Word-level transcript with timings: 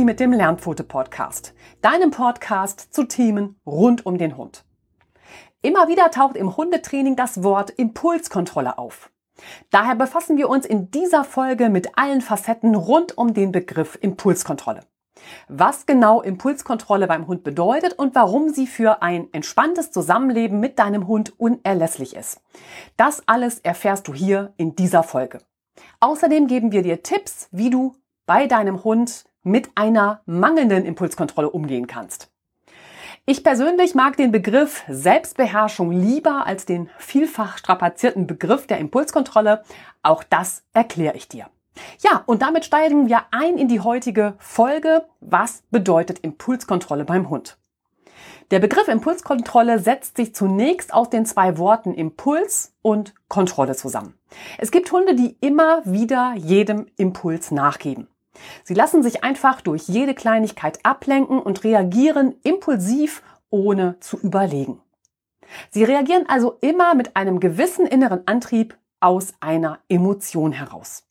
Stefanie 0.00 0.04
mit 0.04 0.20
dem 0.20 0.32
Lernpfote-Podcast. 0.32 1.52
Deinem 1.82 2.10
Podcast 2.10 2.94
zu 2.94 3.04
Themen 3.04 3.60
rund 3.66 4.06
um 4.06 4.16
den 4.16 4.36
Hund. 4.36 4.64
Immer 5.62 5.88
wieder 5.88 6.10
taucht 6.10 6.36
im 6.36 6.56
Hundetraining 6.56 7.16
das 7.16 7.42
Wort 7.42 7.70
Impulskontrolle 7.70 8.78
auf. 8.78 9.10
Daher 9.70 9.96
befassen 9.96 10.38
wir 10.38 10.48
uns 10.48 10.64
in 10.64 10.90
dieser 10.90 11.24
Folge 11.24 11.68
mit 11.68 11.98
allen 11.98 12.22
Facetten 12.22 12.74
rund 12.74 13.18
um 13.18 13.34
den 13.34 13.52
Begriff 13.52 13.98
Impulskontrolle. 14.00 14.80
Was 15.48 15.84
genau 15.84 16.22
Impulskontrolle 16.22 17.06
beim 17.06 17.26
Hund 17.26 17.42
bedeutet 17.42 17.92
und 17.92 18.14
warum 18.14 18.48
sie 18.48 18.66
für 18.66 19.02
ein 19.02 19.28
entspanntes 19.32 19.90
Zusammenleben 19.90 20.60
mit 20.60 20.78
deinem 20.78 21.08
Hund 21.08 21.38
unerlässlich 21.38 22.16
ist. 22.16 22.40
Das 22.96 23.22
alles 23.26 23.58
erfährst 23.58 24.08
du 24.08 24.14
hier 24.14 24.54
in 24.56 24.74
dieser 24.76 25.02
Folge. 25.02 25.40
Außerdem 26.00 26.46
geben 26.46 26.72
wir 26.72 26.82
dir 26.82 27.02
Tipps, 27.02 27.48
wie 27.50 27.68
du 27.68 27.96
bei 28.24 28.46
deinem 28.46 28.82
Hund 28.84 29.24
mit 29.42 29.70
einer 29.74 30.22
mangelnden 30.26 30.84
Impulskontrolle 30.84 31.50
umgehen 31.50 31.86
kannst. 31.86 32.30
Ich 33.26 33.44
persönlich 33.44 33.94
mag 33.94 34.16
den 34.16 34.32
Begriff 34.32 34.82
Selbstbeherrschung 34.88 35.92
lieber 35.92 36.46
als 36.46 36.64
den 36.64 36.90
vielfach 36.98 37.58
strapazierten 37.58 38.26
Begriff 38.26 38.66
der 38.66 38.78
Impulskontrolle. 38.78 39.62
Auch 40.02 40.24
das 40.24 40.64
erkläre 40.72 41.16
ich 41.16 41.28
dir. 41.28 41.46
Ja, 42.00 42.24
und 42.26 42.42
damit 42.42 42.64
steigen 42.64 43.08
wir 43.08 43.22
ein 43.30 43.56
in 43.56 43.68
die 43.68 43.80
heutige 43.80 44.34
Folge. 44.38 45.04
Was 45.20 45.62
bedeutet 45.70 46.18
Impulskontrolle 46.20 47.04
beim 47.04 47.30
Hund? 47.30 47.58
Der 48.50 48.58
Begriff 48.58 48.88
Impulskontrolle 48.88 49.78
setzt 49.78 50.16
sich 50.16 50.34
zunächst 50.34 50.92
aus 50.92 51.08
den 51.08 51.24
zwei 51.24 51.56
Worten 51.56 51.94
Impuls 51.94 52.74
und 52.82 53.14
Kontrolle 53.28 53.76
zusammen. 53.76 54.18
Es 54.58 54.72
gibt 54.72 54.90
Hunde, 54.90 55.14
die 55.14 55.36
immer 55.40 55.82
wieder 55.84 56.34
jedem 56.34 56.86
Impuls 56.96 57.52
nachgeben. 57.52 58.08
Sie 58.64 58.74
lassen 58.74 59.02
sich 59.02 59.24
einfach 59.24 59.60
durch 59.60 59.88
jede 59.88 60.14
Kleinigkeit 60.14 60.78
ablenken 60.84 61.38
und 61.38 61.64
reagieren 61.64 62.34
impulsiv, 62.42 63.22
ohne 63.50 63.98
zu 64.00 64.18
überlegen. 64.18 64.80
Sie 65.70 65.84
reagieren 65.84 66.28
also 66.28 66.56
immer 66.60 66.94
mit 66.94 67.16
einem 67.16 67.40
gewissen 67.40 67.86
inneren 67.86 68.26
Antrieb 68.26 68.78
aus 69.00 69.34
einer 69.40 69.80
Emotion 69.88 70.52
heraus. 70.52 71.04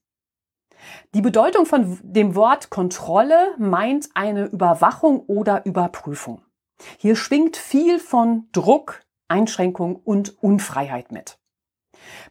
Die 1.13 1.21
Bedeutung 1.21 1.65
von 1.65 1.99
dem 2.03 2.35
Wort 2.35 2.69
Kontrolle 2.69 3.55
meint 3.57 4.09
eine 4.13 4.45
Überwachung 4.45 5.21
oder 5.21 5.65
Überprüfung. 5.65 6.41
Hier 6.97 7.15
schwingt 7.15 7.57
viel 7.57 7.99
von 7.99 8.47
Druck, 8.51 9.01
Einschränkung 9.27 9.97
und 9.97 10.41
Unfreiheit 10.41 11.11
mit. 11.11 11.38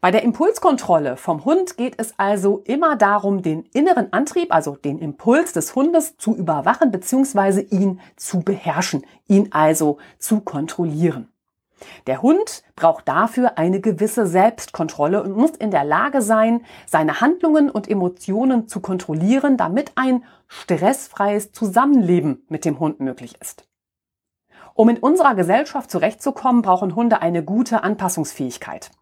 Bei 0.00 0.10
der 0.10 0.22
Impulskontrolle 0.22 1.16
vom 1.16 1.44
Hund 1.44 1.76
geht 1.76 1.94
es 1.98 2.14
also 2.18 2.62
immer 2.64 2.96
darum, 2.96 3.42
den 3.42 3.64
inneren 3.72 4.12
Antrieb, 4.12 4.54
also 4.54 4.76
den 4.76 4.98
Impuls 4.98 5.52
des 5.52 5.74
Hundes 5.74 6.16
zu 6.16 6.34
überwachen 6.34 6.90
bzw. 6.90 7.60
ihn 7.70 8.00
zu 8.16 8.40
beherrschen, 8.40 9.04
ihn 9.26 9.48
also 9.52 9.98
zu 10.18 10.40
kontrollieren. 10.40 11.28
Der 12.06 12.22
Hund 12.22 12.62
braucht 12.76 13.08
dafür 13.08 13.58
eine 13.58 13.80
gewisse 13.80 14.26
Selbstkontrolle 14.26 15.22
und 15.22 15.36
muss 15.36 15.53
in 15.53 15.70
der 15.70 15.84
Lage 15.84 16.22
sein, 16.22 16.64
seine 16.86 17.20
Handlungen 17.20 17.70
und 17.70 17.88
Emotionen 17.88 18.69
zu 18.69 18.80
kontrollieren, 18.80 19.56
damit 19.56 19.92
ein 19.94 20.24
stressfreies 20.48 21.53
Zusammenleben 21.53 22.44
mit 22.48 22.64
dem 22.64 22.78
Hund 22.78 23.00
möglich 23.00 23.36
ist. 23.41 23.69
Um 24.78 24.89
in 24.91 24.99
unserer 24.99 25.34
Gesellschaft 25.34 25.91
zurechtzukommen, 25.91 26.62
brauchen 26.62 26.94
Hunde 26.94 27.21
eine 27.21 27.43
gute 27.43 27.83
Anpassungsfähigkeit. 27.83 28.93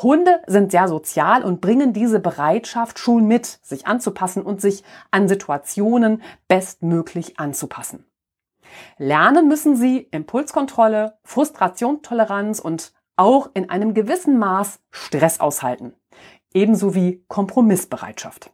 Hunde 0.00 0.40
sind 0.46 0.70
sehr 0.70 0.86
sozial 0.86 1.42
und 1.42 1.60
bringen 1.60 1.92
diese 1.92 2.20
Bereitschaft 2.20 3.00
schon 3.00 3.26
mit, 3.26 3.44
sich 3.44 3.88
anzupassen 3.88 4.44
und 4.44 4.60
sich 4.60 4.84
an 5.10 5.26
Situationen 5.26 6.22
bestmöglich 6.46 7.40
anzupassen. 7.40 8.06
Lernen 8.96 9.48
müssen 9.48 9.74
sie 9.74 10.06
Impulskontrolle, 10.12 11.18
Frustrationstoleranz 11.24 12.60
und 12.60 12.92
auch 13.16 13.50
in 13.54 13.70
einem 13.70 13.92
gewissen 13.92 14.38
Maß 14.38 14.78
Stress 14.92 15.40
aushalten, 15.40 15.94
ebenso 16.52 16.94
wie 16.94 17.24
Kompromissbereitschaft. 17.26 18.53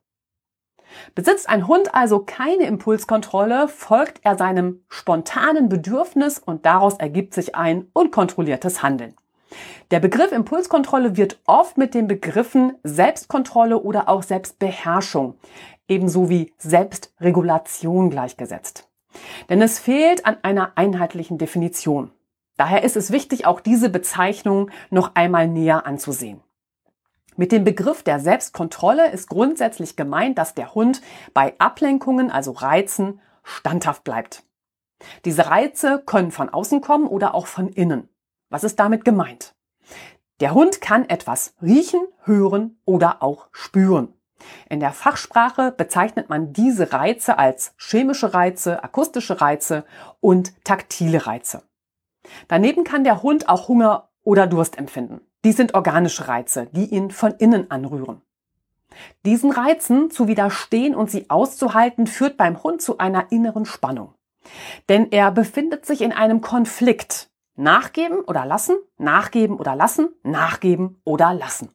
Besitzt 1.15 1.49
ein 1.49 1.67
Hund 1.67 1.95
also 1.95 2.21
keine 2.21 2.65
Impulskontrolle, 2.65 3.69
folgt 3.69 4.21
er 4.23 4.37
seinem 4.37 4.83
spontanen 4.89 5.69
Bedürfnis 5.69 6.39
und 6.39 6.67
daraus 6.67 6.95
ergibt 6.99 7.35
sich 7.35 7.55
ein 7.55 7.89
unkontrolliertes 7.93 8.83
Handeln. 8.83 9.15
Der 9.91 10.01
Begriff 10.01 10.31
Impulskontrolle 10.31 11.17
wird 11.17 11.41
oft 11.47 11.77
mit 11.77 11.95
den 11.95 12.07
Begriffen 12.07 12.75
Selbstkontrolle 12.85 13.81
oder 13.81 14.09
auch 14.09 14.23
Selbstbeherrschung 14.23 15.35
ebenso 15.89 16.31
wie 16.31 16.55
Selbstregulation 16.57 18.11
gleichgesetzt. 18.11 18.89
Denn 19.49 19.61
es 19.61 19.81
fehlt 19.81 20.25
an 20.25 20.39
einer 20.43 20.73
einheitlichen 20.77 21.37
Definition. 21.37 22.13
Daher 22.57 22.85
ist 22.85 22.97
es 22.97 23.11
wichtig, 23.11 23.47
auch 23.47 23.61
diese 23.61 23.91
Bezeichnung 23.91 24.71
noch 24.91 25.15
einmal 25.15 25.49
näher 25.49 25.87
anzusehen. 25.87 26.41
Mit 27.41 27.53
dem 27.53 27.65
Begriff 27.65 28.03
der 28.03 28.21
Selbstkontrolle 28.21 29.11
ist 29.13 29.31
grundsätzlich 29.31 29.97
gemeint, 29.97 30.37
dass 30.37 30.55
der 30.55 30.75
Hund 30.75 31.01
bei 31.33 31.55
Ablenkungen, 31.57 32.31
also 32.31 32.51
Reizen, 32.51 33.19
standhaft 33.43 34.05
bleibt. 34.05 34.43
Diese 35.25 35.47
Reize 35.47 36.03
können 36.05 36.33
von 36.33 36.51
außen 36.51 36.83
kommen 36.83 37.07
oder 37.07 37.35
auch 37.35 37.47
von 37.47 37.69
innen. 37.69 38.11
Was 38.51 38.63
ist 38.63 38.79
damit 38.79 39.07
gemeint? 39.07 39.55
Der 40.41 40.53
Hund 40.53 40.83
kann 40.83 41.09
etwas 41.09 41.55
riechen, 41.63 42.03
hören 42.25 42.79
oder 42.85 43.23
auch 43.23 43.49
spüren. 43.53 44.13
In 44.69 44.81
der 44.81 44.93
Fachsprache 44.93 45.73
bezeichnet 45.73 46.29
man 46.29 46.53
diese 46.53 46.93
Reize 46.93 47.39
als 47.39 47.73
chemische 47.79 48.35
Reize, 48.35 48.85
akustische 48.85 49.41
Reize 49.41 49.87
und 50.21 50.63
taktile 50.63 51.27
Reize. 51.27 51.63
Daneben 52.49 52.85
kann 52.85 53.03
der 53.03 53.23
Hund 53.23 53.49
auch 53.49 53.69
Hunger 53.69 54.10
oder 54.23 54.47
Durst 54.47 54.79
empfinden. 54.79 55.21
Dies 55.45 55.57
sind 55.57 55.75
organische 55.75 56.29
Reize, 56.29 56.67
die 56.73 56.87
ihn 56.87 57.11
von 57.11 57.33
innen 57.33 57.71
anrühren. 57.71 58.23
Diesen 59.25 59.53
Reizen 59.53 60.11
zu 60.11 60.29
widerstehen 60.29 60.95
und 60.95 61.11
sie 61.11 61.31
auszuhalten, 61.31 62.07
führt 62.07 62.37
beim 62.37 62.63
Hund 62.63 62.83
zu 62.83 62.99
einer 62.99 63.31
inneren 63.31 63.65
Spannung. 63.65 64.15
Denn 64.89 65.11
er 65.11 65.31
befindet 65.31 65.87
sich 65.87 66.03
in 66.03 66.13
einem 66.13 66.41
Konflikt. 66.41 67.31
Nachgeben 67.57 68.21
oder 68.21 68.47
lassen, 68.47 68.77
nachgeben 68.97 69.57
oder 69.57 69.77
lassen, 69.77 70.09
nachgeben 70.23 71.01
oder 71.05 71.35
lassen. 71.35 71.71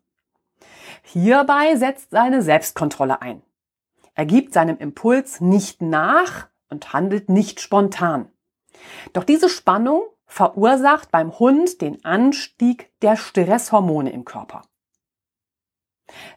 Hierbei 1.03 1.75
setzt 1.75 2.09
seine 2.09 2.41
Selbstkontrolle 2.41 3.22
ein. 3.22 3.44
Er 4.16 4.25
gibt 4.25 4.53
seinem 4.53 4.77
Impuls 4.77 5.41
nicht 5.41 5.81
nach 5.81 6.47
und 6.69 6.94
handelt 6.94 7.29
nicht 7.29 7.59
spontan. 7.59 8.29
Doch 9.13 9.23
diese 9.23 9.50
Spannung 9.50 10.03
verursacht 10.35 11.12
beim 11.12 11.40
Hund 11.40 11.79
den 11.79 12.03
Anstieg 12.03 12.91
der 13.01 13.16
Stresshormone 13.16 14.12
im 14.12 14.25
Körper. 14.25 14.63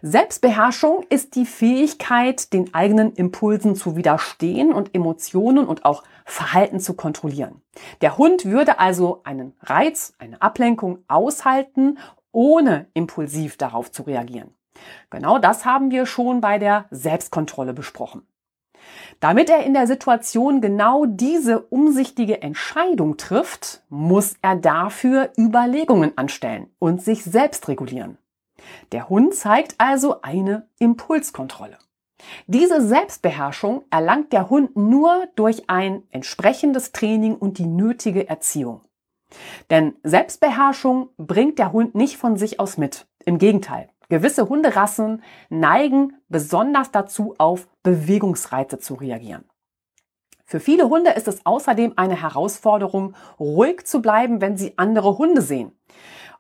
Selbstbeherrschung 0.03 1.05
ist 1.09 1.35
die 1.35 1.45
Fähigkeit, 1.45 2.53
den 2.53 2.73
eigenen 2.75 3.13
Impulsen 3.15 3.75
zu 3.75 3.97
widerstehen 3.97 4.73
und 4.73 4.95
Emotionen 4.95 5.67
und 5.67 5.85
auch 5.85 6.05
Verhalten 6.25 6.79
zu 6.79 6.95
kontrollieren. 6.95 7.61
Der 8.01 8.17
Hund 8.19 8.45
würde 8.45 8.79
also 8.79 9.23
einen 9.25 9.57
Reiz, 9.63 10.15
eine 10.21 10.41
Ablenkung 10.41 11.03
aushalten, 11.09 11.99
ohne 12.31 12.87
impulsiv 12.95 13.57
darauf 13.57 13.91
zu 13.91 14.05
reagieren. 14.05 14.55
Genau 15.11 15.41
das 15.41 15.65
haben 15.65 15.91
wir 15.91 16.07
schon 16.07 16.41
bei 16.41 16.61
der 16.61 16.87
Selbstkontrolle 16.93 17.75
besprochen. 17.75 18.23
Damit 19.21 19.51
er 19.51 19.65
in 19.65 19.75
der 19.75 19.89
Situation 19.89 20.61
genau 20.61 21.05
diese 21.05 21.61
umsichtige 21.61 22.41
Entscheidung 22.41 23.17
trifft, 23.17 23.83
muss 23.89 24.37
er 24.43 24.55
dafür 24.55 25.33
Überlegungen 25.37 26.17
anstellen 26.17 26.71
und 26.79 27.03
sich 27.03 27.25
selbst 27.25 27.67
regulieren. 27.67 28.19
Der 28.93 29.09
Hund 29.09 29.35
zeigt 29.35 29.75
also 29.79 30.23
eine 30.23 30.69
Impulskontrolle. 30.79 31.79
Diese 32.47 32.87
Selbstbeherrschung 32.87 33.85
erlangt 33.91 34.33
der 34.33 34.51
Hund 34.51 34.77
nur 34.77 35.29
durch 35.35 35.69
ein 35.69 36.03
entsprechendes 36.11 36.93
Training 36.93 37.35
und 37.35 37.59
die 37.59 37.67
nötige 37.67 38.29
Erziehung. 38.29 38.83
Denn 39.71 39.95
Selbstbeherrschung 40.03 41.11
bringt 41.17 41.59
der 41.59 41.73
Hund 41.73 41.95
nicht 41.95 42.17
von 42.17 42.37
sich 42.37 42.61
aus 42.61 42.79
mit. 42.79 43.07
Im 43.25 43.39
Gegenteil, 43.39 43.89
Gewisse 44.09 44.49
Hunderassen 44.49 45.23
neigen 45.51 46.15
besonders 46.29 46.91
dazu, 46.91 47.35
auf 47.39 47.69
Bewegungsreize 47.83 48.79
zu 48.79 48.95
reagieren. 48.95 49.45
Für 50.47 50.61
viele 50.61 50.89
Hunde 50.89 51.11
ist 51.11 51.29
es 51.29 51.45
außerdem 51.45 51.93
eine 51.97 52.23
Herausforderung, 52.23 53.15
ruhig 53.39 53.85
zu 53.85 54.01
bleiben, 54.01 54.41
wenn 54.41 54.57
sie 54.57 54.79
andere 54.79 55.19
Hunde 55.19 55.43
sehen. 55.43 55.73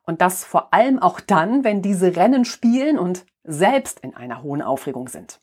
Und 0.02 0.22
das 0.22 0.44
vor 0.44 0.72
allem 0.72 0.98
auch 0.98 1.20
dann, 1.20 1.62
wenn 1.62 1.82
diese 1.82 2.16
Rennen 2.16 2.46
spielen 2.46 2.98
und 2.98 3.26
selbst 3.44 4.00
in 4.00 4.16
einer 4.16 4.42
hohen 4.42 4.62
Aufregung 4.62 5.08
sind. 5.08 5.42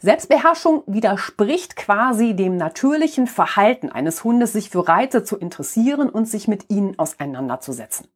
Selbstbeherrschung 0.00 0.84
widerspricht 0.86 1.76
quasi 1.76 2.34
dem 2.34 2.56
natürlichen 2.56 3.26
Verhalten 3.26 3.90
eines 3.90 4.24
Hundes, 4.24 4.54
sich 4.54 4.70
für 4.70 4.88
Reize 4.88 5.22
zu 5.22 5.36
interessieren 5.36 6.08
und 6.08 6.24
sich 6.24 6.48
mit 6.48 6.70
ihnen 6.70 6.98
auseinanderzusetzen. 6.98 8.08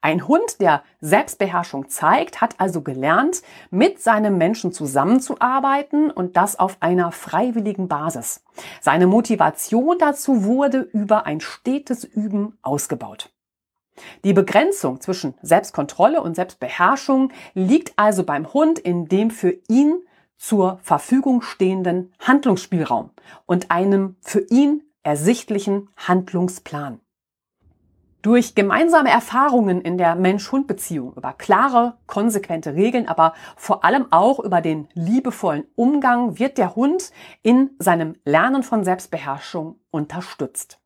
Ein 0.00 0.26
Hund, 0.26 0.60
der 0.60 0.82
Selbstbeherrschung 1.00 1.88
zeigt, 1.88 2.40
hat 2.40 2.58
also 2.58 2.82
gelernt, 2.82 3.42
mit 3.70 4.00
seinem 4.00 4.38
Menschen 4.38 4.72
zusammenzuarbeiten 4.72 6.10
und 6.10 6.36
das 6.36 6.58
auf 6.58 6.76
einer 6.80 7.12
freiwilligen 7.12 7.88
Basis. 7.88 8.44
Seine 8.80 9.06
Motivation 9.06 9.98
dazu 9.98 10.44
wurde 10.44 10.80
über 10.92 11.26
ein 11.26 11.40
stetes 11.40 12.04
Üben 12.04 12.58
ausgebaut. 12.62 13.30
Die 14.24 14.32
Begrenzung 14.32 15.00
zwischen 15.00 15.34
Selbstkontrolle 15.42 16.22
und 16.22 16.34
Selbstbeherrschung 16.34 17.32
liegt 17.54 17.92
also 17.96 18.24
beim 18.24 18.52
Hund 18.52 18.78
in 18.78 19.08
dem 19.08 19.30
für 19.30 19.54
ihn 19.68 20.02
zur 20.36 20.78
Verfügung 20.82 21.42
stehenden 21.42 22.12
Handlungsspielraum 22.18 23.10
und 23.46 23.70
einem 23.70 24.16
für 24.22 24.40
ihn 24.48 24.82
ersichtlichen 25.02 25.90
Handlungsplan. 25.96 27.00
Durch 28.22 28.54
gemeinsame 28.54 29.08
Erfahrungen 29.08 29.80
in 29.80 29.96
der 29.96 30.14
Mensch-Hund-Beziehung, 30.14 31.14
über 31.14 31.32
klare, 31.32 31.96
konsequente 32.06 32.74
Regeln, 32.74 33.08
aber 33.08 33.32
vor 33.56 33.82
allem 33.82 34.12
auch 34.12 34.40
über 34.40 34.60
den 34.60 34.88
liebevollen 34.92 35.64
Umgang 35.74 36.38
wird 36.38 36.58
der 36.58 36.76
Hund 36.76 37.12
in 37.42 37.70
seinem 37.78 38.16
Lernen 38.24 38.62
von 38.62 38.84
Selbstbeherrschung 38.84 39.80
unterstützt. 39.90 40.80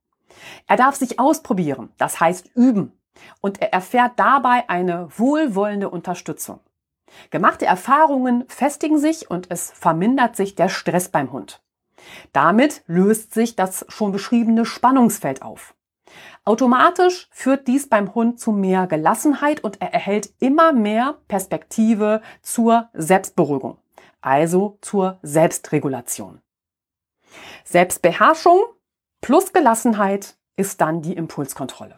Er 0.68 0.76
darf 0.76 0.94
sich 0.94 1.18
ausprobieren, 1.18 1.90
das 1.98 2.20
heißt 2.20 2.50
üben, 2.54 2.92
und 3.40 3.60
er 3.60 3.72
erfährt 3.72 4.12
dabei 4.16 4.68
eine 4.68 5.08
wohlwollende 5.16 5.90
Unterstützung. 5.90 6.60
Gemachte 7.30 7.66
Erfahrungen 7.66 8.44
festigen 8.48 8.98
sich 8.98 9.28
und 9.28 9.50
es 9.50 9.72
vermindert 9.72 10.36
sich 10.36 10.54
der 10.54 10.68
Stress 10.68 11.08
beim 11.08 11.32
Hund. 11.32 11.62
Damit 12.32 12.82
löst 12.86 13.34
sich 13.34 13.56
das 13.56 13.84
schon 13.88 14.12
beschriebene 14.12 14.64
Spannungsfeld 14.64 15.42
auf. 15.42 15.74
Automatisch 16.44 17.28
führt 17.30 17.66
dies 17.66 17.88
beim 17.88 18.14
Hund 18.14 18.38
zu 18.38 18.52
mehr 18.52 18.86
Gelassenheit 18.86 19.64
und 19.64 19.80
er 19.80 19.94
erhält 19.94 20.32
immer 20.40 20.72
mehr 20.72 21.18
Perspektive 21.28 22.20
zur 22.42 22.90
Selbstberuhigung, 22.92 23.78
also 24.20 24.78
zur 24.80 25.18
Selbstregulation. 25.22 26.40
Selbstbeherrschung 27.64 28.60
plus 29.20 29.52
Gelassenheit 29.52 30.36
ist 30.56 30.80
dann 30.80 31.02
die 31.02 31.14
Impulskontrolle. 31.14 31.96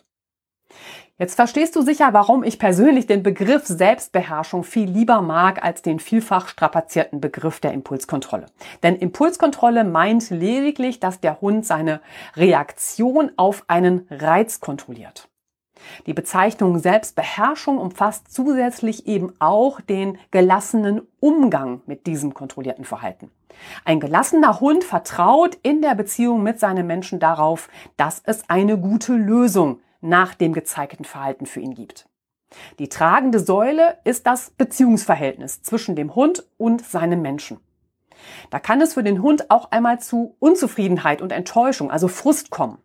Jetzt 1.18 1.36
verstehst 1.36 1.74
du 1.74 1.80
sicher, 1.80 2.12
warum 2.12 2.44
ich 2.44 2.58
persönlich 2.58 3.06
den 3.06 3.22
Begriff 3.22 3.64
Selbstbeherrschung 3.64 4.64
viel 4.64 4.86
lieber 4.86 5.22
mag 5.22 5.64
als 5.64 5.80
den 5.80 5.98
vielfach 5.98 6.46
strapazierten 6.48 7.22
Begriff 7.22 7.58
der 7.58 7.72
Impulskontrolle. 7.72 8.46
Denn 8.82 8.96
Impulskontrolle 8.96 9.84
meint 9.84 10.28
lediglich, 10.28 11.00
dass 11.00 11.18
der 11.18 11.40
Hund 11.40 11.64
seine 11.64 12.02
Reaktion 12.34 13.32
auf 13.36 13.64
einen 13.66 14.06
Reiz 14.10 14.60
kontrolliert. 14.60 15.30
Die 16.06 16.12
Bezeichnung 16.12 16.80
Selbstbeherrschung 16.80 17.78
umfasst 17.78 18.30
zusätzlich 18.30 19.06
eben 19.06 19.32
auch 19.38 19.80
den 19.80 20.18
gelassenen 20.30 21.00
Umgang 21.18 21.80
mit 21.86 22.06
diesem 22.06 22.34
kontrollierten 22.34 22.84
Verhalten. 22.84 23.30
Ein 23.86 24.00
gelassener 24.00 24.60
Hund 24.60 24.84
vertraut 24.84 25.56
in 25.62 25.80
der 25.80 25.94
Beziehung 25.94 26.42
mit 26.42 26.60
seinem 26.60 26.86
Menschen 26.86 27.20
darauf, 27.20 27.70
dass 27.96 28.20
es 28.26 28.50
eine 28.50 28.78
gute 28.78 29.14
Lösung 29.14 29.80
nach 30.06 30.34
dem 30.34 30.52
gezeigten 30.52 31.04
Verhalten 31.04 31.46
für 31.46 31.60
ihn 31.60 31.74
gibt. 31.74 32.08
Die 32.78 32.88
tragende 32.88 33.40
Säule 33.40 33.98
ist 34.04 34.26
das 34.26 34.50
Beziehungsverhältnis 34.50 35.62
zwischen 35.62 35.96
dem 35.96 36.14
Hund 36.14 36.46
und 36.56 36.84
seinem 36.84 37.20
Menschen. 37.20 37.58
Da 38.50 38.58
kann 38.58 38.80
es 38.80 38.94
für 38.94 39.02
den 39.02 39.20
Hund 39.20 39.50
auch 39.50 39.70
einmal 39.72 40.00
zu 40.00 40.36
Unzufriedenheit 40.38 41.20
und 41.20 41.32
Enttäuschung, 41.32 41.90
also 41.90 42.08
Frust 42.08 42.50
kommen. 42.50 42.78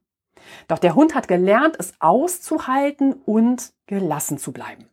Doch 0.67 0.79
der 0.79 0.95
Hund 0.95 1.15
hat 1.15 1.27
gelernt, 1.27 1.75
es 1.79 1.93
auszuhalten 1.99 3.13
und 3.13 3.71
gelassen 3.85 4.37
zu 4.37 4.51
bleiben. 4.51 4.87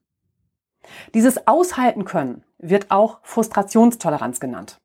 Dieses 1.14 1.46
Aushalten 1.46 2.04
können 2.04 2.44
wird 2.58 2.90
auch 2.90 3.19
Frustrationstoleranz 3.22 4.38
genannt. 4.38 4.78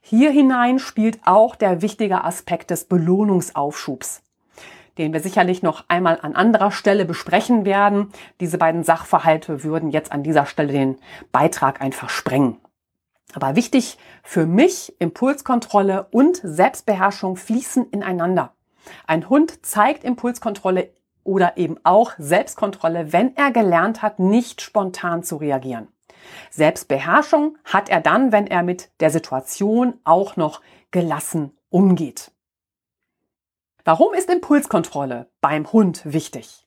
Hier 0.00 0.30
hinein 0.30 0.78
spielt 0.78 1.20
auch 1.24 1.56
der 1.56 1.82
wichtige 1.82 2.24
Aspekt 2.24 2.70
des 2.70 2.84
Belohnungsaufschubs 2.84 4.23
den 4.98 5.12
wir 5.12 5.20
sicherlich 5.20 5.62
noch 5.62 5.84
einmal 5.88 6.18
an 6.22 6.34
anderer 6.34 6.70
Stelle 6.70 7.04
besprechen 7.04 7.64
werden. 7.64 8.10
Diese 8.40 8.58
beiden 8.58 8.84
Sachverhalte 8.84 9.64
würden 9.64 9.90
jetzt 9.90 10.12
an 10.12 10.22
dieser 10.22 10.46
Stelle 10.46 10.72
den 10.72 10.96
Beitrag 11.32 11.80
einfach 11.80 12.10
sprengen. 12.10 12.58
Aber 13.34 13.56
wichtig 13.56 13.98
für 14.22 14.46
mich, 14.46 14.94
Impulskontrolle 15.00 16.06
und 16.12 16.40
Selbstbeherrschung 16.42 17.36
fließen 17.36 17.90
ineinander. 17.90 18.52
Ein 19.06 19.28
Hund 19.28 19.64
zeigt 19.66 20.04
Impulskontrolle 20.04 20.90
oder 21.24 21.56
eben 21.56 21.78
auch 21.84 22.12
Selbstkontrolle, 22.18 23.12
wenn 23.12 23.34
er 23.36 23.50
gelernt 23.50 24.02
hat, 24.02 24.18
nicht 24.18 24.60
spontan 24.60 25.22
zu 25.22 25.36
reagieren. 25.36 25.88
Selbstbeherrschung 26.50 27.58
hat 27.64 27.88
er 27.88 28.00
dann, 28.00 28.30
wenn 28.30 28.46
er 28.46 28.62
mit 28.62 28.90
der 29.00 29.10
Situation 29.10 29.94
auch 30.04 30.36
noch 30.36 30.60
gelassen 30.90 31.52
umgeht. 31.70 32.30
Warum 33.86 34.14
ist 34.14 34.30
Impulskontrolle 34.30 35.30
beim 35.42 35.70
Hund 35.70 36.00
wichtig? 36.06 36.66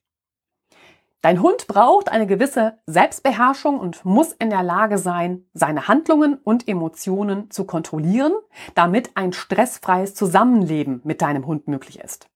Dein 1.21 1.41
Hund 1.41 1.65
braucht 1.65 2.09
eine 2.09 2.27
gewisse 2.27 2.77
Selbstbeherrschung 2.85 3.79
und 3.79 4.05
muss 4.05 4.33
in 4.33 4.51
der 4.51 4.61
Lage 4.61 4.99
sein, 4.99 5.43
seine 5.51 5.87
Handlungen 5.87 6.35
und 6.35 6.67
Emotionen 6.67 7.49
zu 7.49 7.65
kontrollieren, 7.65 8.33
damit 8.75 9.17
ein 9.17 9.33
stressfreies 9.33 10.13
Zusammenleben 10.13 11.01
mit 11.05 11.23
deinem 11.23 11.47
Hund 11.47 11.67
möglich 11.67 11.99
ist. 11.99 12.29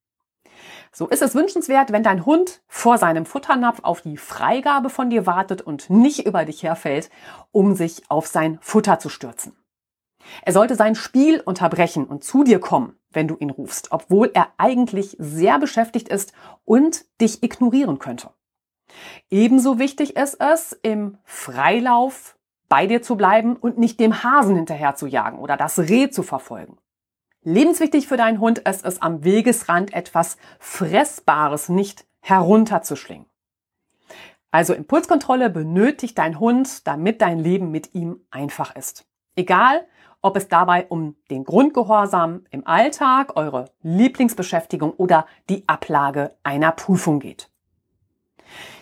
So 0.92 1.08
ist 1.08 1.22
es 1.22 1.36
wünschenswert, 1.36 1.92
wenn 1.92 2.02
dein 2.02 2.26
Hund 2.26 2.64
vor 2.68 2.98
seinem 2.98 3.28
Futternapf 3.28 3.82
auf 3.84 4.02
die 4.02 4.18
Freigabe 4.18 4.90
von 4.90 5.12
dir 5.12 5.28
wartet 5.28 5.62
und 5.62 5.92
nicht 5.92 6.26
über 6.26 6.44
dich 6.44 6.64
herfällt, 6.64 7.12
um 7.52 7.76
sich 7.76 8.10
auf 8.10 8.26
sein 8.26 8.58
Futter 8.62 8.98
zu 8.98 9.10
stürzen. 9.10 9.56
Er 10.44 10.54
sollte 10.54 10.76
sein 10.76 10.96
Spiel 10.96 11.40
unterbrechen 11.40 12.06
und 12.06 12.24
zu 12.24 12.44
dir 12.44 12.60
kommen, 12.60 12.98
wenn 13.12 13.28
du 13.28 13.36
ihn 13.40 13.50
rufst, 13.50 13.92
obwohl 13.92 14.32
er 14.34 14.48
eigentlich 14.58 15.16
sehr 15.20 15.60
beschäftigt 15.60 16.10
ist 16.10 16.34
und 16.66 17.06
dich 17.20 17.44
ignorieren 17.44 18.00
könnte. 18.00 18.30
Ebenso 19.30 19.80
wichtig 19.80 20.16
ist 20.16 20.40
es, 20.40 20.74
im 20.84 21.18
Freilauf 21.24 22.38
bei 22.68 22.88
dir 22.88 23.02
zu 23.02 23.16
bleiben 23.16 23.56
und 23.56 23.78
nicht 23.78 24.00
dem 24.00 24.24
Hasen 24.24 24.56
hinterher 24.56 24.96
zu 24.96 25.08
jagen 25.08 25.40
oder 25.40 25.58
das 25.58 25.80
Reh 25.80 26.10
zu 26.10 26.24
verfolgen. 26.24 26.78
Lebenswichtig 27.44 28.08
für 28.08 28.18
deinen 28.18 28.40
Hund 28.40 28.60
ist 28.60 28.86
es, 28.86 29.02
am 29.02 29.24
Wegesrand 29.24 29.94
etwas 29.94 30.38
Fressbares 30.60 31.70
nicht 31.70 32.06
herunterzuschlingen. 32.22 33.26
Also 34.52 34.74
Impulskontrolle 34.74 35.50
benötigt 35.50 36.18
dein 36.18 36.40
Hund, 36.40 36.86
damit 36.86 37.22
dein 37.22 37.40
Leben 37.40 37.72
mit 37.72 37.96
ihm 37.96 38.26
einfach 38.30 38.76
ist. 38.76 39.06
Egal, 39.36 39.86
ob 40.22 40.36
es 40.36 40.48
dabei 40.48 40.86
um 40.88 41.16
den 41.30 41.44
Grundgehorsam 41.44 42.44
im 42.52 42.68
Alltag, 42.68 43.36
eure 43.36 43.66
Lieblingsbeschäftigung 43.82 44.92
oder 44.92 45.26
die 45.50 45.64
Ablage 45.68 46.36
einer 46.44 46.72
Prüfung 46.72 47.20
geht. 47.20 47.50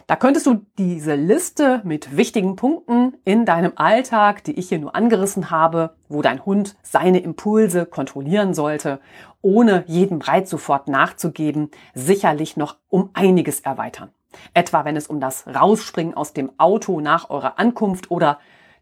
Da 0.07 0.15
könntest 0.15 0.47
du 0.47 0.65
diese 0.79 1.13
Liste 1.13 1.81
mit 1.83 2.17
wichtigen 2.17 2.55
Punkten 2.55 3.13
in 3.25 3.45
deinem 3.45 3.73
Alltag, 3.75 4.43
die 4.43 4.57
ich 4.57 4.69
hier 4.69 4.79
nur 4.79 4.95
angerissen 4.95 5.51
habe, 5.51 5.95
wo 6.07 6.23
dein 6.23 6.43
Hund 6.47 6.75
seine 6.81 7.19
Impulse 7.19 7.85
kontrollieren 7.85 8.55
sollte, 8.55 9.01
ohne 9.43 9.83
jedem 9.85 10.19
Reiz 10.19 10.49
sofort 10.49 10.87
nachzugeben, 10.87 11.69
sicherlich 11.93 12.57
noch 12.57 12.77
um 12.89 13.11
einiges 13.13 13.59
erweitern. 13.59 14.09
Etwa 14.55 14.83
wenn 14.83 14.95
es 14.95 15.05
um 15.05 15.19
das 15.19 15.45
Rausspringen 15.45 16.15
aus 16.15 16.33
dem 16.33 16.51
Auto 16.57 17.01
nach 17.01 17.29
eurer 17.29 17.59
Ankunft 17.59 18.09
oder 18.09 18.39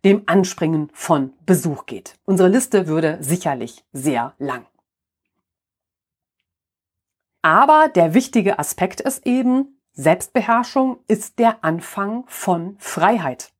dem 0.08 0.24
Anspringen 0.26 0.90
von 0.94 1.34
Besuch 1.46 1.86
geht. 1.86 2.16
Unsere 2.24 2.48
Liste 2.48 2.88
würde 2.88 3.18
sicherlich 3.20 3.84
sehr 3.92 4.36
lang. 4.40 4.66
Aber 7.42 7.90
der 7.94 8.14
wichtige 8.14 8.58
Aspekt 8.58 9.02
ist 9.02 9.28
eben, 9.28 9.82
Selbstbeherrschung 9.92 11.00
ist 11.10 11.40
der 11.40 11.62
Anfang 11.62 12.24
von 12.28 12.78
Freiheit. 12.80 13.52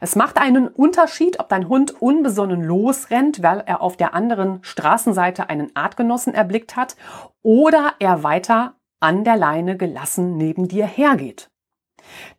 Es 0.00 0.16
macht 0.16 0.36
einen 0.36 0.66
Unterschied, 0.66 1.38
ob 1.38 1.48
dein 1.48 1.68
Hund 1.68 2.02
unbesonnen 2.02 2.64
losrennt, 2.64 3.44
weil 3.44 3.62
er 3.64 3.80
auf 3.80 3.96
der 3.96 4.14
anderen 4.14 4.64
Straßenseite 4.64 5.48
einen 5.48 5.76
Artgenossen 5.76 6.34
erblickt 6.34 6.74
hat, 6.74 6.96
oder 7.42 7.94
er 8.00 8.24
weiter 8.24 8.74
an 8.98 9.22
der 9.22 9.36
Leine 9.36 9.76
gelassen 9.76 10.36
neben 10.36 10.66
dir 10.66 10.86
hergeht. 10.86 11.52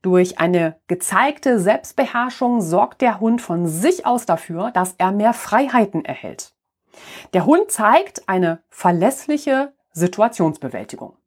Durch 0.01 0.39
eine 0.39 0.79
gezeigte 0.87 1.59
Selbstbeherrschung 1.59 2.61
sorgt 2.61 3.01
der 3.01 3.19
Hund 3.19 3.41
von 3.41 3.67
sich 3.67 4.05
aus 4.05 4.25
dafür, 4.25 4.71
dass 4.71 4.95
er 4.97 5.11
mehr 5.11 5.33
Freiheiten 5.33 6.05
erhält. 6.05 6.53
Der 7.33 7.45
Hund 7.45 7.71
zeigt 7.71 8.27
eine 8.29 8.61
verlässliche 8.69 9.73
Situationsbewältigung. 9.91 11.17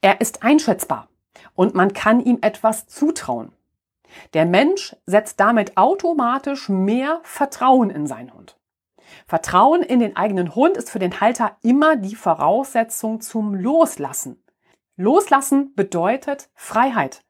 Er 0.00 0.20
ist 0.20 0.42
einschätzbar 0.42 1.08
und 1.54 1.74
man 1.74 1.92
kann 1.92 2.20
ihm 2.20 2.38
etwas 2.42 2.86
zutrauen. 2.86 3.52
Der 4.32 4.46
Mensch 4.46 4.94
setzt 5.06 5.40
damit 5.40 5.76
automatisch 5.76 6.68
mehr 6.68 7.20
Vertrauen 7.22 7.90
in 7.90 8.06
seinen 8.06 8.32
Hund. 8.32 8.58
Vertrauen 9.26 9.82
in 9.82 10.00
den 10.00 10.16
eigenen 10.16 10.54
Hund 10.54 10.76
ist 10.76 10.90
für 10.90 10.98
den 10.98 11.20
Halter 11.20 11.56
immer 11.62 11.96
die 11.96 12.14
Voraussetzung 12.14 13.20
zum 13.20 13.54
Loslassen. 13.54 14.42
Loslassen 14.96 15.74
bedeutet 15.74 16.48
Freiheit. 16.54 17.23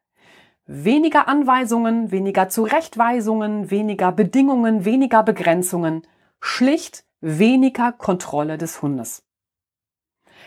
Weniger 0.67 1.29
Anweisungen, 1.29 2.11
weniger 2.11 2.49
Zurechtweisungen, 2.49 3.71
weniger 3.71 4.13
Bedingungen, 4.13 4.87
weniger 4.87 5.23
Begrenzungen, 5.23 6.07
schlicht 6.41 7.05
weniger 7.21 7.93
Kontrolle 7.93 8.57
des 8.57 8.81
Hundes. 8.81 9.25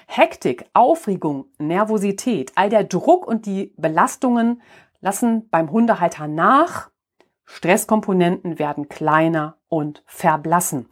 Hektik, 0.07 0.65
Aufregung, 0.73 1.45
Nervosität, 1.59 2.51
all 2.55 2.69
der 2.69 2.83
Druck 2.83 3.27
und 3.27 3.45
die 3.45 3.73
Belastungen 3.77 4.61
lassen 5.01 5.49
beim 5.49 5.69
Hundehalter 5.69 6.27
nach. 6.27 6.89
Stresskomponenten 7.45 8.57
werden 8.57 8.89
kleiner 8.89 9.57
und 9.67 10.01
verblassen. 10.07 10.89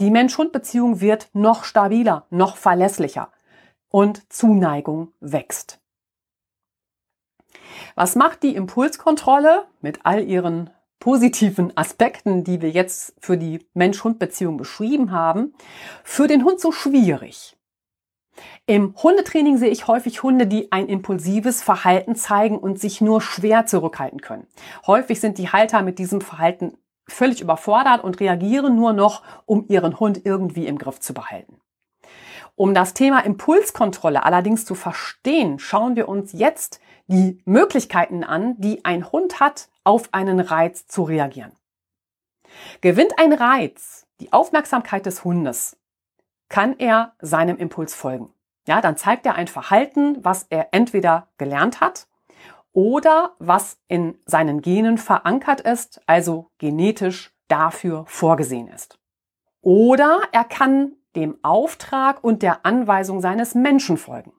Die 0.00 0.10
Mensch-Hund-Beziehung 0.10 1.00
wird 1.00 1.30
noch 1.32 1.64
stabiler, 1.64 2.26
noch 2.30 2.56
verlässlicher 2.56 3.32
und 3.88 4.32
Zuneigung 4.32 5.12
wächst. 5.20 5.81
Was 7.94 8.16
macht 8.16 8.42
die 8.42 8.54
Impulskontrolle 8.54 9.64
mit 9.80 10.00
all 10.04 10.24
ihren 10.24 10.70
positiven 10.98 11.76
Aspekten, 11.76 12.44
die 12.44 12.60
wir 12.62 12.70
jetzt 12.70 13.14
für 13.18 13.36
die 13.36 13.66
Mensch-Hund-Beziehung 13.74 14.56
beschrieben 14.56 15.10
haben, 15.10 15.54
für 16.04 16.28
den 16.28 16.44
Hund 16.44 16.60
so 16.60 16.72
schwierig? 16.72 17.56
Im 18.66 18.94
Hundetraining 19.02 19.58
sehe 19.58 19.70
ich 19.70 19.88
häufig 19.88 20.22
Hunde, 20.22 20.46
die 20.46 20.72
ein 20.72 20.88
impulsives 20.88 21.62
Verhalten 21.62 22.14
zeigen 22.14 22.56
und 22.56 22.80
sich 22.80 23.00
nur 23.00 23.20
schwer 23.20 23.66
zurückhalten 23.66 24.20
können. 24.20 24.46
Häufig 24.86 25.20
sind 25.20 25.38
die 25.38 25.50
Halter 25.50 25.82
mit 25.82 25.98
diesem 25.98 26.20
Verhalten 26.20 26.78
völlig 27.06 27.40
überfordert 27.40 28.04
und 28.04 28.20
reagieren 28.20 28.76
nur 28.76 28.92
noch, 28.92 29.22
um 29.44 29.66
ihren 29.68 29.98
Hund 29.98 30.22
irgendwie 30.24 30.66
im 30.66 30.78
Griff 30.78 31.00
zu 31.00 31.14
behalten. 31.14 31.60
Um 32.54 32.74
das 32.74 32.94
Thema 32.94 33.20
Impulskontrolle 33.20 34.24
allerdings 34.24 34.64
zu 34.64 34.74
verstehen, 34.74 35.58
schauen 35.58 35.96
wir 35.96 36.08
uns 36.08 36.32
jetzt 36.32 36.80
die 37.06 37.40
Möglichkeiten 37.44 38.24
an, 38.24 38.54
die 38.58 38.84
ein 38.84 39.10
Hund 39.10 39.40
hat, 39.40 39.68
auf 39.84 40.08
einen 40.12 40.40
Reiz 40.40 40.86
zu 40.86 41.02
reagieren. 41.02 41.52
Gewinnt 42.80 43.18
ein 43.18 43.32
Reiz 43.32 44.06
die 44.20 44.32
Aufmerksamkeit 44.32 45.04
des 45.04 45.24
Hundes, 45.24 45.76
kann 46.48 46.78
er 46.78 47.14
seinem 47.20 47.56
Impuls 47.56 47.94
folgen. 47.94 48.32
Ja, 48.68 48.80
dann 48.80 48.96
zeigt 48.96 49.26
er 49.26 49.34
ein 49.34 49.48
Verhalten, 49.48 50.24
was 50.24 50.46
er 50.48 50.68
entweder 50.72 51.28
gelernt 51.38 51.80
hat 51.80 52.06
oder 52.72 53.34
was 53.38 53.78
in 53.88 54.18
seinen 54.24 54.62
Genen 54.62 54.98
verankert 54.98 55.60
ist, 55.60 56.00
also 56.06 56.50
genetisch 56.58 57.34
dafür 57.48 58.04
vorgesehen 58.06 58.68
ist. 58.68 58.98
Oder 59.60 60.20
er 60.30 60.44
kann 60.44 60.92
dem 61.16 61.38
Auftrag 61.42 62.22
und 62.22 62.42
der 62.42 62.64
Anweisung 62.64 63.20
seines 63.20 63.54
Menschen 63.54 63.96
folgen. 63.96 64.32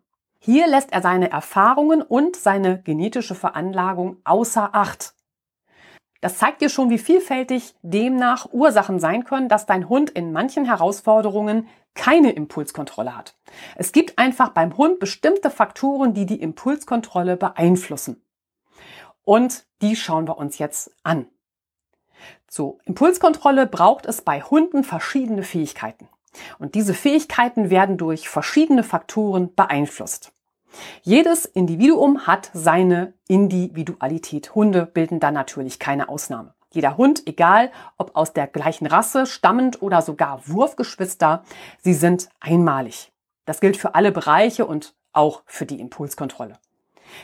Hier 0.46 0.68
lässt 0.68 0.92
er 0.92 1.02
seine 1.02 1.32
Erfahrungen 1.32 2.02
und 2.02 2.36
seine 2.36 2.82
genetische 2.82 3.34
Veranlagung 3.34 4.18
außer 4.26 4.72
Acht. 4.76 5.14
Das 6.20 6.38
zeigt 6.38 6.60
dir 6.60 6.68
schon, 6.68 6.90
wie 6.90 6.98
vielfältig 6.98 7.76
demnach 7.82 8.52
Ursachen 8.52 9.00
sein 9.00 9.24
können, 9.24 9.48
dass 9.48 9.66
dein 9.66 9.88
Hund 9.88 10.10
in 10.10 10.34
manchen 10.34 10.66
Herausforderungen 10.66 11.70
keine 11.94 12.34
Impulskontrolle 12.34 13.16
hat. 13.16 13.38
Es 13.78 13.94
gibt 13.94 14.20
einfach 14.20 14.50
beim 14.50 14.76
Hund 14.76 15.00
bestimmte 15.00 15.50
Faktoren, 15.50 16.14
die 16.14 16.26
die 16.26 16.42
Impulskontrolle 16.42 17.38
beeinflussen. 17.38 18.22
Und 19.24 19.66
die 19.82 19.96
schauen 19.96 20.28
wir 20.28 20.38
uns 20.38 20.58
jetzt 20.58 20.92
an. 21.04 21.26
Zur 22.48 22.80
Impulskontrolle 22.84 23.66
braucht 23.66 24.06
es 24.06 24.22
bei 24.22 24.42
Hunden 24.42 24.84
verschiedene 24.84 25.44
Fähigkeiten. 25.44 26.10
Und 26.60 26.76
diese 26.76 26.94
Fähigkeiten 26.94 27.70
werden 27.70 27.98
durch 27.98 28.28
verschiedene 28.28 28.84
Faktoren 28.84 29.56
beeinflusst. 29.56 30.33
Jedes 31.02 31.46
Individuum 31.46 32.28
hat 32.28 32.50
seine 32.54 33.14
Individualität. 33.28 34.56
Hunde 34.56 34.86
bilden 34.86 35.20
da 35.20 35.32
natürlich 35.32 35.80
keine 35.80 36.10
Ausnahme. 36.10 36.54
Jeder 36.72 36.98
Hund, 36.98 37.28
egal 37.28 37.72
ob 37.98 38.16
aus 38.16 38.34
der 38.34 38.48
gleichen 38.48 38.88
Rasse, 38.88 39.26
stammend 39.26 39.82
oder 39.82 40.02
sogar 40.02 40.48
Wurfgeschwister, 40.48 41.44
sie 41.82 41.94
sind 41.94 42.30
einmalig. 42.40 43.12
Das 43.46 43.60
gilt 43.60 43.78
für 43.78 43.94
alle 43.96 44.12
Bereiche 44.12 44.66
und 44.66 44.96
auch 45.12 45.44
für 45.46 45.66
die 45.66 45.80
Impulskontrolle. 45.80 46.58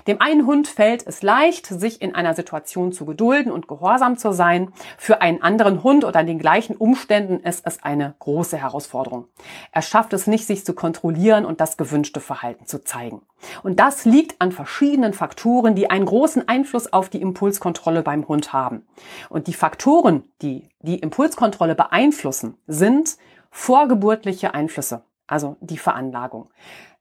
Dem 0.07 0.21
einen 0.21 0.45
Hund 0.45 0.67
fällt 0.67 1.05
es 1.05 1.21
leicht, 1.21 1.67
sich 1.67 2.01
in 2.01 2.15
einer 2.15 2.33
Situation 2.33 2.91
zu 2.91 3.05
gedulden 3.05 3.51
und 3.51 3.67
gehorsam 3.67 4.17
zu 4.17 4.31
sein. 4.31 4.71
Für 4.97 5.21
einen 5.21 5.41
anderen 5.41 5.83
Hund 5.83 6.03
oder 6.03 6.21
in 6.21 6.27
den 6.27 6.39
gleichen 6.39 6.75
Umständen 6.75 7.39
ist 7.39 7.65
es 7.65 7.83
eine 7.83 8.15
große 8.19 8.57
Herausforderung. 8.57 9.25
Er 9.71 9.81
schafft 9.81 10.13
es 10.13 10.27
nicht, 10.27 10.45
sich 10.45 10.65
zu 10.65 10.73
kontrollieren 10.73 11.45
und 11.45 11.61
das 11.61 11.77
gewünschte 11.77 12.19
Verhalten 12.19 12.65
zu 12.65 12.83
zeigen. 12.83 13.21
Und 13.63 13.79
das 13.79 14.05
liegt 14.05 14.41
an 14.41 14.51
verschiedenen 14.51 15.13
Faktoren, 15.13 15.75
die 15.75 15.89
einen 15.89 16.05
großen 16.05 16.47
Einfluss 16.47 16.91
auf 16.91 17.09
die 17.09 17.21
Impulskontrolle 17.21 18.03
beim 18.03 18.27
Hund 18.27 18.53
haben. 18.53 18.85
Und 19.29 19.47
die 19.47 19.53
Faktoren, 19.53 20.23
die 20.41 20.69
die 20.81 20.99
Impulskontrolle 20.99 21.75
beeinflussen, 21.75 22.57
sind 22.67 23.17
vorgeburtliche 23.51 24.53
Einflüsse, 24.53 25.03
also 25.27 25.57
die 25.61 25.77
Veranlagung. 25.77 26.49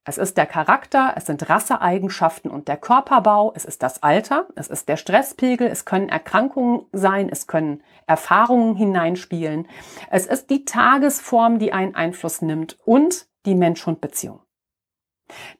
Es 0.08 0.16
ist 0.16 0.38
der 0.38 0.46
Charakter, 0.46 1.12
es 1.16 1.26
sind 1.26 1.50
Rasseeigenschaften 1.50 2.50
und 2.50 2.66
der 2.66 2.78
Körperbau, 2.78 3.52
es 3.54 3.66
ist 3.66 3.82
das 3.82 4.02
Alter, 4.02 4.46
es 4.54 4.68
ist 4.68 4.88
der 4.88 4.96
Stresspegel, 4.96 5.66
es 5.66 5.84
können 5.84 6.08
Erkrankungen 6.08 6.86
sein, 6.92 7.28
es 7.28 7.46
können 7.46 7.82
Erfahrungen 8.06 8.74
hineinspielen, 8.74 9.68
es 10.10 10.24
ist 10.24 10.48
die 10.48 10.64
Tagesform, 10.64 11.58
die 11.58 11.74
einen 11.74 11.94
Einfluss 11.94 12.40
nimmt 12.40 12.78
und 12.86 13.26
die 13.44 13.54
Mensch-Hund-Beziehung. 13.54 14.40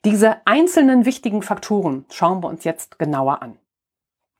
Diese 0.07 0.39
einzelnen 0.47 1.05
wichtigen 1.05 1.43
Faktoren 1.43 2.07
schauen 2.11 2.43
wir 2.43 2.49
uns 2.49 2.65
jetzt 2.65 2.99
genauer 2.99 3.43
an. 3.43 3.59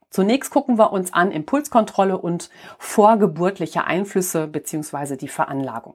Zunächst 0.09 0.49
gucken 0.49 0.79
wir 0.79 0.91
uns 0.91 1.13
an 1.13 1.31
Impulskontrolle 1.31 2.17
und 2.17 2.49
vorgeburtliche 2.79 3.83
Einflüsse 3.83 4.47
bzw. 4.47 5.17
die 5.17 5.27
Veranlagung. 5.27 5.93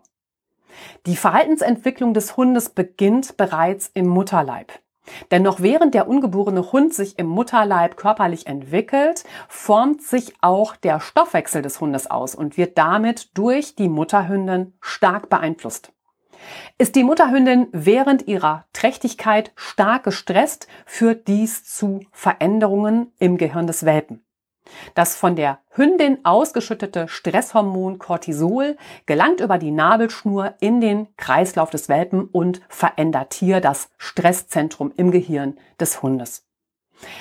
Die 1.06 1.16
Verhaltensentwicklung 1.16 2.14
des 2.14 2.36
Hundes 2.36 2.70
beginnt 2.70 3.36
bereits 3.36 3.90
im 3.94 4.06
Mutterleib. 4.06 4.72
Denn 5.30 5.42
noch 5.42 5.60
während 5.60 5.94
der 5.94 6.08
ungeborene 6.08 6.72
Hund 6.72 6.94
sich 6.94 7.18
im 7.18 7.26
Mutterleib 7.26 7.96
körperlich 7.96 8.46
entwickelt, 8.46 9.24
formt 9.48 10.02
sich 10.02 10.34
auch 10.40 10.76
der 10.76 11.00
Stoffwechsel 11.00 11.62
des 11.62 11.80
Hundes 11.80 12.10
aus 12.10 12.34
und 12.34 12.56
wird 12.56 12.78
damit 12.78 13.36
durch 13.36 13.76
die 13.76 13.88
Mutterhündin 13.88 14.72
stark 14.80 15.28
beeinflusst. 15.28 15.92
Ist 16.78 16.96
die 16.96 17.04
Mutterhündin 17.04 17.68
während 17.72 18.26
ihrer 18.26 18.66
Trächtigkeit 18.72 19.52
stark 19.56 20.04
gestresst, 20.04 20.68
führt 20.84 21.28
dies 21.28 21.64
zu 21.64 22.00
Veränderungen 22.12 23.12
im 23.18 23.38
Gehirn 23.38 23.66
des 23.66 23.84
Welpen. 23.84 24.24
Das 24.94 25.16
von 25.16 25.37
der 25.37 25.59
Hündin 25.71 26.25
ausgeschüttete 26.25 27.09
Stresshormon 27.09 27.99
Cortisol 27.99 28.76
gelangt 29.06 29.40
über 29.40 29.59
die 29.59 29.71
Nabelschnur 29.71 30.54
in 30.61 30.80
den 30.80 31.09
Kreislauf 31.16 31.71
des 31.71 31.88
Welpen 31.88 32.25
und 32.25 32.61
verändert 32.68 33.35
hier 33.35 33.61
das 33.61 33.90
Stresszentrum 33.99 34.92
im 34.97 35.11
Gehirn 35.11 35.59
des 35.78 36.02
Hundes. 36.02 36.47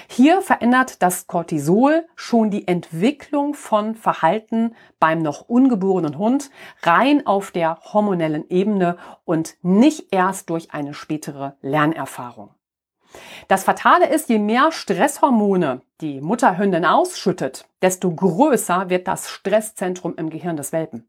Hier 0.07 0.41
verändert 0.41 1.01
das 1.01 1.27
Cortisol 1.27 2.07
schon 2.15 2.51
die 2.51 2.67
Entwicklung 2.67 3.53
von 3.53 3.95
Verhalten 3.95 4.75
beim 4.99 5.19
noch 5.19 5.49
ungeborenen 5.49 6.17
Hund 6.17 6.51
rein 6.83 7.25
auf 7.25 7.51
der 7.51 7.79
hormonellen 7.91 8.49
Ebene 8.49 8.97
und 9.25 9.55
nicht 9.61 10.07
erst 10.11 10.49
durch 10.49 10.71
eine 10.71 10.93
spätere 10.93 11.57
Lernerfahrung. 11.61 12.51
Das 13.47 13.63
Fatale 13.63 14.07
ist, 14.07 14.29
je 14.29 14.39
mehr 14.39 14.71
Stresshormone 14.71 15.81
die 16.01 16.21
Mutterhündin 16.21 16.85
ausschüttet, 16.85 17.65
desto 17.81 18.11
größer 18.11 18.89
wird 18.89 19.07
das 19.07 19.29
Stresszentrum 19.29 20.15
im 20.17 20.29
Gehirn 20.29 20.57
des 20.57 20.71
Welpen. 20.71 21.07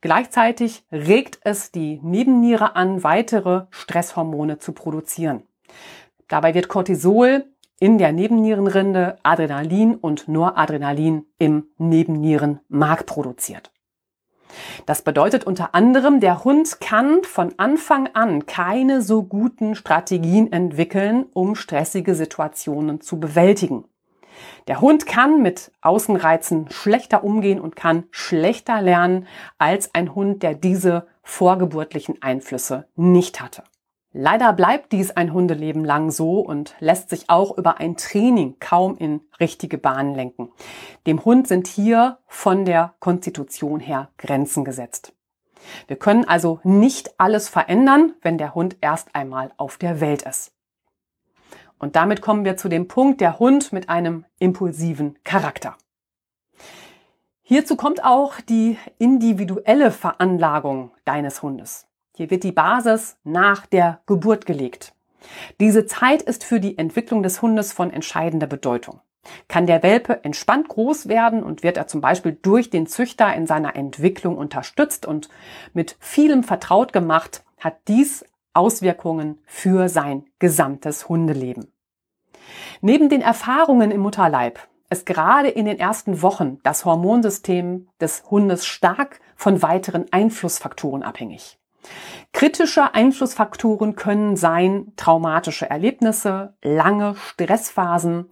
Gleichzeitig 0.00 0.84
regt 0.92 1.40
es 1.42 1.72
die 1.72 2.00
Nebenniere 2.02 2.76
an, 2.76 3.02
weitere 3.02 3.66
Stresshormone 3.70 4.58
zu 4.58 4.72
produzieren. 4.72 5.42
Dabei 6.28 6.54
wird 6.54 6.68
Cortisol 6.68 7.46
in 7.80 7.98
der 7.98 8.12
Nebennierenrinde, 8.12 9.18
Adrenalin 9.22 9.94
und 9.94 10.28
Noradrenalin 10.28 11.26
im 11.38 11.68
Nebennierenmark 11.78 13.06
produziert. 13.06 13.70
Das 14.86 15.02
bedeutet 15.02 15.44
unter 15.44 15.74
anderem, 15.74 16.20
der 16.20 16.44
Hund 16.44 16.80
kann 16.80 17.22
von 17.24 17.54
Anfang 17.58 18.08
an 18.14 18.46
keine 18.46 19.02
so 19.02 19.22
guten 19.22 19.74
Strategien 19.74 20.52
entwickeln, 20.52 21.26
um 21.34 21.54
stressige 21.54 22.14
Situationen 22.14 23.00
zu 23.00 23.20
bewältigen. 23.20 23.84
Der 24.68 24.80
Hund 24.80 25.06
kann 25.06 25.42
mit 25.42 25.72
Außenreizen 25.80 26.70
schlechter 26.70 27.24
umgehen 27.24 27.60
und 27.60 27.76
kann 27.76 28.04
schlechter 28.10 28.80
lernen 28.80 29.26
als 29.58 29.94
ein 29.94 30.14
Hund, 30.14 30.42
der 30.42 30.54
diese 30.54 31.06
vorgeburtlichen 31.22 32.22
Einflüsse 32.22 32.86
nicht 32.94 33.40
hatte. 33.40 33.64
Leider 34.20 34.52
bleibt 34.52 34.90
dies 34.90 35.12
ein 35.12 35.32
Hundeleben 35.32 35.84
lang 35.84 36.10
so 36.10 36.40
und 36.40 36.74
lässt 36.80 37.08
sich 37.08 37.30
auch 37.30 37.56
über 37.56 37.78
ein 37.78 37.96
Training 37.96 38.56
kaum 38.58 38.96
in 38.96 39.20
richtige 39.38 39.78
Bahnen 39.78 40.16
lenken. 40.16 40.50
Dem 41.06 41.24
Hund 41.24 41.46
sind 41.46 41.68
hier 41.68 42.18
von 42.26 42.64
der 42.64 42.94
Konstitution 42.98 43.78
her 43.78 44.08
Grenzen 44.18 44.64
gesetzt. 44.64 45.12
Wir 45.86 45.94
können 45.94 46.24
also 46.24 46.58
nicht 46.64 47.20
alles 47.20 47.48
verändern, 47.48 48.12
wenn 48.20 48.38
der 48.38 48.56
Hund 48.56 48.78
erst 48.80 49.14
einmal 49.14 49.52
auf 49.56 49.76
der 49.78 50.00
Welt 50.00 50.22
ist. 50.22 50.50
Und 51.78 51.94
damit 51.94 52.20
kommen 52.20 52.44
wir 52.44 52.56
zu 52.56 52.68
dem 52.68 52.88
Punkt 52.88 53.20
der 53.20 53.38
Hund 53.38 53.72
mit 53.72 53.88
einem 53.88 54.24
impulsiven 54.40 55.16
Charakter. 55.22 55.76
Hierzu 57.42 57.76
kommt 57.76 58.02
auch 58.02 58.40
die 58.40 58.78
individuelle 58.98 59.92
Veranlagung 59.92 60.90
deines 61.04 61.40
Hundes. 61.40 61.87
Hier 62.18 62.32
wird 62.32 62.42
die 62.42 62.50
Basis 62.50 63.16
nach 63.22 63.64
der 63.66 64.00
Geburt 64.06 64.44
gelegt. 64.44 64.92
Diese 65.60 65.86
Zeit 65.86 66.20
ist 66.20 66.42
für 66.42 66.58
die 66.58 66.76
Entwicklung 66.76 67.22
des 67.22 67.42
Hundes 67.42 67.72
von 67.72 67.92
entscheidender 67.92 68.48
Bedeutung. 68.48 68.98
Kann 69.46 69.68
der 69.68 69.84
Welpe 69.84 70.24
entspannt 70.24 70.66
groß 70.66 71.06
werden 71.06 71.44
und 71.44 71.62
wird 71.62 71.76
er 71.76 71.86
zum 71.86 72.00
Beispiel 72.00 72.32
durch 72.32 72.70
den 72.70 72.88
Züchter 72.88 73.32
in 73.36 73.46
seiner 73.46 73.76
Entwicklung 73.76 74.36
unterstützt 74.36 75.06
und 75.06 75.28
mit 75.74 75.96
vielem 76.00 76.42
vertraut 76.42 76.92
gemacht, 76.92 77.44
hat 77.60 77.76
dies 77.86 78.24
Auswirkungen 78.52 79.38
für 79.46 79.88
sein 79.88 80.24
gesamtes 80.40 81.08
Hundeleben. 81.08 81.70
Neben 82.80 83.08
den 83.10 83.20
Erfahrungen 83.20 83.92
im 83.92 84.00
Mutterleib 84.00 84.58
ist 84.90 85.06
gerade 85.06 85.50
in 85.50 85.66
den 85.66 85.78
ersten 85.78 86.20
Wochen 86.20 86.58
das 86.64 86.84
Hormonsystem 86.84 87.86
des 88.00 88.24
Hundes 88.28 88.66
stark 88.66 89.20
von 89.36 89.62
weiteren 89.62 90.06
Einflussfaktoren 90.10 91.04
abhängig. 91.04 91.58
Kritische 92.32 92.94
Einflussfaktoren 92.94 93.96
können 93.96 94.36
sein 94.36 94.92
traumatische 94.96 95.68
Erlebnisse, 95.68 96.54
lange 96.62 97.16
Stressphasen 97.16 98.28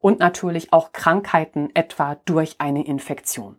und 0.00 0.18
natürlich 0.18 0.72
auch 0.72 0.92
Krankheiten, 0.92 1.70
etwa 1.74 2.16
durch 2.24 2.56
eine 2.58 2.84
Infektion. 2.84 3.56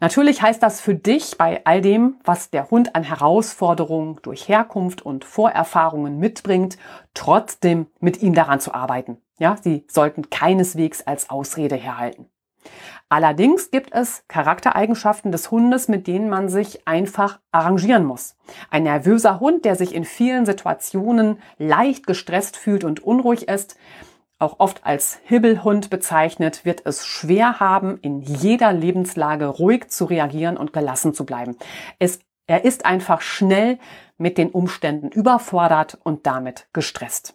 Natürlich 0.00 0.42
heißt 0.42 0.62
das 0.62 0.80
für 0.80 0.94
dich 0.94 1.38
bei 1.38 1.64
all 1.64 1.80
dem, 1.80 2.16
was 2.24 2.50
der 2.50 2.70
Hund 2.70 2.94
an 2.94 3.02
Herausforderungen 3.02 4.18
durch 4.22 4.48
Herkunft 4.48 5.02
und 5.02 5.24
Vorerfahrungen 5.24 6.18
mitbringt, 6.18 6.76
trotzdem 7.14 7.86
mit 8.00 8.22
ihm 8.22 8.34
daran 8.34 8.60
zu 8.60 8.74
arbeiten. 8.74 9.18
Ja, 9.38 9.56
sie 9.60 9.84
sollten 9.88 10.30
keineswegs 10.30 11.02
als 11.02 11.30
Ausrede 11.30 11.76
herhalten. 11.76 12.26
Allerdings 13.08 13.70
gibt 13.70 13.92
es 13.92 14.24
Charaktereigenschaften 14.28 15.30
des 15.30 15.50
Hundes, 15.50 15.88
mit 15.88 16.06
denen 16.06 16.28
man 16.28 16.48
sich 16.48 16.88
einfach 16.88 17.38
arrangieren 17.52 18.04
muss. 18.04 18.36
Ein 18.70 18.84
nervöser 18.84 19.40
Hund, 19.40 19.64
der 19.64 19.76
sich 19.76 19.94
in 19.94 20.04
vielen 20.04 20.46
Situationen 20.46 21.38
leicht 21.58 22.06
gestresst 22.06 22.56
fühlt 22.56 22.82
und 22.82 23.00
unruhig 23.00 23.48
ist, 23.48 23.76
auch 24.38 24.58
oft 24.58 24.84
als 24.84 25.20
Hibbelhund 25.24 25.90
bezeichnet, 25.90 26.64
wird 26.64 26.82
es 26.84 27.06
schwer 27.06 27.60
haben, 27.60 27.98
in 28.02 28.20
jeder 28.20 28.72
Lebenslage 28.72 29.46
ruhig 29.46 29.88
zu 29.88 30.06
reagieren 30.06 30.56
und 30.56 30.72
gelassen 30.72 31.14
zu 31.14 31.24
bleiben. 31.24 31.56
Es, 31.98 32.18
er 32.46 32.64
ist 32.64 32.84
einfach 32.84 33.20
schnell 33.20 33.78
mit 34.18 34.36
den 34.36 34.50
Umständen 34.50 35.08
überfordert 35.08 35.98
und 36.02 36.26
damit 36.26 36.68
gestresst. 36.72 37.34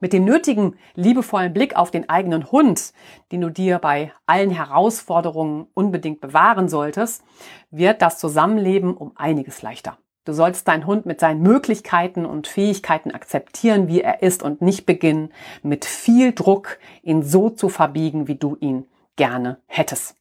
Mit 0.00 0.12
dem 0.12 0.24
nötigen 0.24 0.76
liebevollen 0.94 1.52
Blick 1.52 1.76
auf 1.76 1.90
den 1.90 2.08
eigenen 2.08 2.50
Hund, 2.50 2.92
den 3.32 3.40
du 3.40 3.50
dir 3.50 3.78
bei 3.78 4.12
allen 4.26 4.50
Herausforderungen 4.50 5.66
unbedingt 5.74 6.20
bewahren 6.20 6.68
solltest, 6.68 7.24
wird 7.70 8.02
das 8.02 8.18
Zusammenleben 8.18 8.96
um 8.96 9.12
einiges 9.16 9.62
leichter. 9.62 9.98
Du 10.26 10.32
sollst 10.32 10.66
deinen 10.66 10.86
Hund 10.86 11.06
mit 11.06 11.20
seinen 11.20 11.40
Möglichkeiten 11.40 12.26
und 12.26 12.48
Fähigkeiten 12.48 13.12
akzeptieren, 13.12 13.86
wie 13.86 14.00
er 14.00 14.22
ist 14.22 14.42
und 14.42 14.60
nicht 14.60 14.84
beginnen, 14.84 15.32
mit 15.62 15.84
viel 15.84 16.32
Druck 16.32 16.78
ihn 17.02 17.22
so 17.22 17.48
zu 17.48 17.68
verbiegen, 17.68 18.26
wie 18.26 18.34
du 18.34 18.56
ihn 18.58 18.86
gerne 19.14 19.60
hättest. 19.66 20.16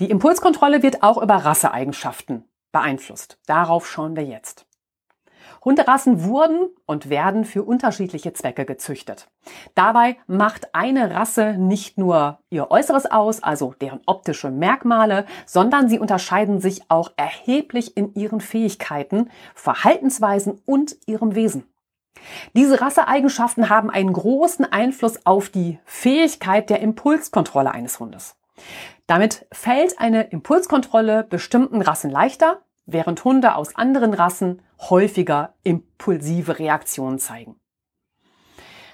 Die 0.00 0.10
Impulskontrolle 0.10 0.82
wird 0.82 1.02
auch 1.02 1.22
über 1.22 1.36
Rasseeigenschaften 1.36 2.44
beeinflusst. 2.72 3.38
Darauf 3.46 3.86
schauen 3.86 4.16
wir 4.16 4.24
jetzt. 4.24 4.66
Hunderassen 5.64 6.24
wurden 6.24 6.68
und 6.86 7.08
werden 7.08 7.44
für 7.44 7.62
unterschiedliche 7.62 8.32
Zwecke 8.32 8.64
gezüchtet. 8.64 9.28
Dabei 9.74 10.16
macht 10.26 10.74
eine 10.74 11.14
Rasse 11.14 11.54
nicht 11.58 11.98
nur 11.98 12.38
ihr 12.50 12.70
Äußeres 12.70 13.10
aus, 13.10 13.42
also 13.42 13.74
deren 13.80 14.00
optische 14.06 14.50
Merkmale, 14.50 15.26
sondern 15.46 15.88
sie 15.88 15.98
unterscheiden 15.98 16.60
sich 16.60 16.90
auch 16.90 17.12
erheblich 17.16 17.96
in 17.96 18.14
ihren 18.14 18.40
Fähigkeiten, 18.40 19.30
Verhaltensweisen 19.54 20.60
und 20.66 20.96
ihrem 21.06 21.34
Wesen. 21.34 21.64
Diese 22.54 22.80
Rasseeigenschaften 22.80 23.68
haben 23.68 23.90
einen 23.90 24.12
großen 24.12 24.64
Einfluss 24.70 25.26
auf 25.26 25.48
die 25.48 25.78
Fähigkeit 25.84 26.70
der 26.70 26.80
Impulskontrolle 26.80 27.72
eines 27.72 27.98
Hundes. 27.98 28.36
Damit 29.06 29.46
fällt 29.52 29.98
eine 29.98 30.22
Impulskontrolle 30.24 31.24
bestimmten 31.24 31.82
Rassen 31.82 32.10
leichter, 32.10 32.62
während 32.86 33.24
Hunde 33.24 33.54
aus 33.54 33.76
anderen 33.76 34.14
Rassen 34.14 34.62
häufiger 34.78 35.54
impulsive 35.62 36.58
Reaktionen 36.58 37.18
zeigen. 37.18 37.56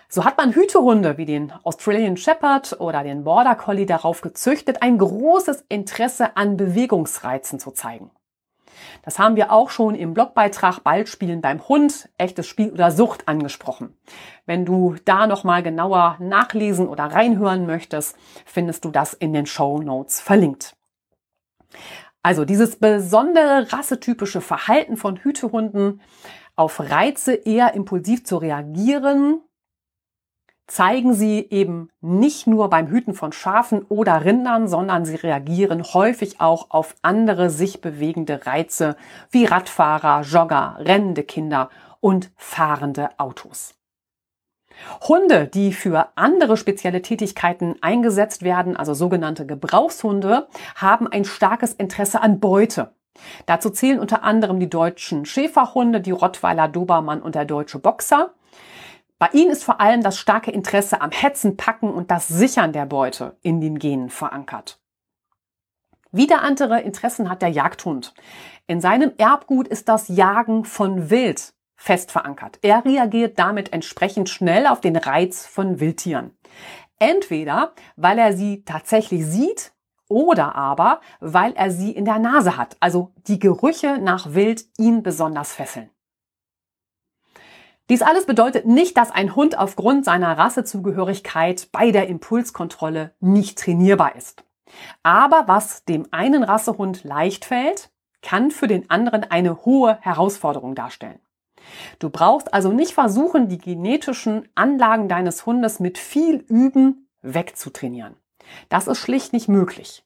So 0.09 0.24
hat 0.24 0.38
man 0.38 0.53
Hütehunde 0.53 1.18
wie 1.18 1.24
den 1.24 1.53
Australian 1.62 2.16
Shepherd 2.16 2.81
oder 2.81 3.05
den 3.05 3.22
Border 3.22 3.55
Collie 3.55 3.87
darauf 3.87 4.22
gezüchtet, 4.22 4.83
ein 4.83 4.98
großes 4.98 5.64
Interesse 5.68 6.37
an 6.37 6.57
Bewegungsreizen 6.57 7.61
zu 7.61 7.70
zeigen. 7.70 8.11
Das 9.03 9.18
haben 9.18 9.37
wir 9.37 9.53
auch 9.53 9.70
schon 9.70 9.94
im 9.94 10.14
Blogbeitrag 10.14 10.83
Ballspielen 10.83 11.40
beim 11.40 11.66
Hund, 11.68 12.09
echtes 12.18 12.46
Spiel 12.46 12.72
oder 12.72 12.90
Sucht 12.90 13.29
angesprochen. 13.29 13.96
Wenn 14.46 14.64
du 14.64 14.96
da 15.05 15.26
nochmal 15.26 15.62
genauer 15.62 16.16
nachlesen 16.18 16.88
oder 16.88 17.05
reinhören 17.05 17.66
möchtest, 17.66 18.16
findest 18.44 18.85
du 18.85 18.90
das 18.90 19.14
in 19.14 19.33
den 19.33 19.46
Show 19.46 19.79
Notes 19.81 20.20
verlinkt. 20.20 20.76
Also 22.22 22.44
dieses 22.44 22.76
besondere 22.76 23.72
rassetypische 23.72 24.40
Verhalten 24.40 24.96
von 24.96 25.16
Hütehunden, 25.16 26.00
auf 26.54 26.80
Reize 26.80 27.33
eher 27.33 27.74
impulsiv 27.74 28.24
zu 28.24 28.37
reagieren, 28.37 29.40
zeigen 30.66 31.14
sie 31.14 31.48
eben 31.50 31.88
nicht 32.00 32.46
nur 32.46 32.70
beim 32.70 32.87
Hüten 32.87 33.14
von 33.14 33.33
Schafen 33.33 33.83
oder 33.88 34.24
Rindern, 34.24 34.68
sondern 34.68 35.04
sie 35.04 35.16
reagieren 35.16 35.83
häufig 35.83 36.40
auch 36.40 36.70
auf 36.70 36.94
andere 37.02 37.50
sich 37.50 37.80
bewegende 37.80 38.46
Reize 38.46 38.96
wie 39.30 39.46
Radfahrer, 39.46 40.22
Jogger, 40.22 40.76
rennende 40.78 41.24
Kinder 41.24 41.70
und 42.00 42.30
fahrende 42.37 43.18
Autos. 43.18 43.80
Hunde, 45.09 45.47
die 45.47 45.73
für 45.73 46.09
andere 46.16 46.57
spezielle 46.57 47.03
Tätigkeiten 47.03 47.77
eingesetzt 47.81 48.43
werden, 48.43 48.77
also 48.77 48.95
sogenannte 48.95 49.47
Gebrauchshunde, 49.47 50.49
haben 50.75 51.07
ein 51.09 51.25
starkes 51.25 51.73
Interesse 51.73 52.21
an 52.21 52.40
Beute. 52.40 52.95
Dazu 53.47 53.71
zählen 53.71 53.99
unter 53.99 54.23
anderem 54.23 54.61
die 54.61 54.71
deutschen 54.71 55.25
Schäferhunde, 55.27 56.01
die 56.01 56.11
Rottweiler 56.11 56.69
Dobermann 56.69 57.23
und 57.23 57.35
der 57.35 57.45
deutsche 57.45 57.79
Boxer. 57.79 58.35
Bei 59.19 59.29
ihnen 59.33 59.51
ist 59.51 59.64
vor 59.64 59.81
allem 59.81 60.03
das 60.03 60.19
starke 60.19 60.51
Interesse 60.51 61.01
am 61.01 61.11
Hetzen, 61.11 61.57
Packen 61.57 61.93
und 61.93 62.11
das 62.11 62.29
Sichern 62.29 62.73
der 62.73 62.87
Beute 62.87 63.37
in 63.43 63.61
den 63.61 63.79
Genen 63.79 64.09
verankert. 64.09 64.81
Wieder 66.12 66.43
andere 66.43 66.81
Interessen 66.81 67.29
hat 67.29 67.43
der 67.43 67.51
Jagdhund. 67.51 68.14
In 68.66 68.81
seinem 68.81 69.12
Erbgut 69.19 69.69
ist 69.69 69.88
das 69.88 70.09
Jagen 70.09 70.64
von 70.64 71.11
Wild 71.11 71.53
fest 71.81 72.12
verankert. 72.12 72.59
Er 72.61 72.85
reagiert 72.85 73.38
damit 73.38 73.73
entsprechend 73.73 74.29
schnell 74.29 74.66
auf 74.66 74.83
den 74.83 74.97
Reiz 74.97 75.47
von 75.47 75.81
Wildtieren. 75.81 76.37
Entweder, 76.99 77.73
weil 77.97 78.19
er 78.19 78.35
sie 78.35 78.64
tatsächlich 78.64 79.25
sieht 79.25 79.73
oder 80.07 80.55
aber, 80.55 81.01
weil 81.21 81.55
er 81.55 81.71
sie 81.71 81.90
in 81.93 82.05
der 82.05 82.19
Nase 82.19 82.59
hat, 82.59 82.77
also 82.81 83.14
die 83.27 83.38
Gerüche 83.38 83.99
nach 83.99 84.35
Wild 84.35 84.66
ihn 84.77 85.03
besonders 85.03 85.55
fesseln. 85.55 85.88
Dies 87.88 88.03
alles 88.03 88.27
bedeutet 88.27 88.66
nicht, 88.66 88.97
dass 88.99 89.11
ein 89.11 89.35
Hund 89.35 89.59
aufgrund 89.59 90.05
seiner 90.05 90.37
Rassezugehörigkeit 90.37 91.73
bei 91.73 91.90
der 91.93 92.09
Impulskontrolle 92.09 93.14
nicht 93.21 93.59
trainierbar 93.59 94.14
ist. 94.16 94.45
Aber 95.03 95.45
was 95.47 95.85
dem 95.87 96.07
einen 96.11 96.43
Rassehund 96.43 97.05
leicht 97.05 97.47
fällt, 97.47 97.90
kann 98.21 98.51
für 98.51 98.69
den 98.69 98.90
anderen 98.90 99.25
eine 99.25 99.64
hohe 99.64 99.99
Herausforderung 100.03 100.75
darstellen. 100.75 101.21
Du 101.99 102.11
brauchst 102.11 102.53
also 102.53 102.73
nicht 102.73 102.92
versuchen, 102.92 103.49
die 103.49 103.59
genetischen 103.59 104.49
Anlagen 104.55 105.09
deines 105.09 105.46
Hundes 105.46 105.81
mit 105.81 105.99
viel 105.99 106.37
Üben 106.37 107.09
wegzutrainieren. 107.23 108.16
Das 108.68 108.87
ist 108.87 108.99
schlicht 108.99 109.33
nicht 109.33 109.49
möglich. 109.49 110.05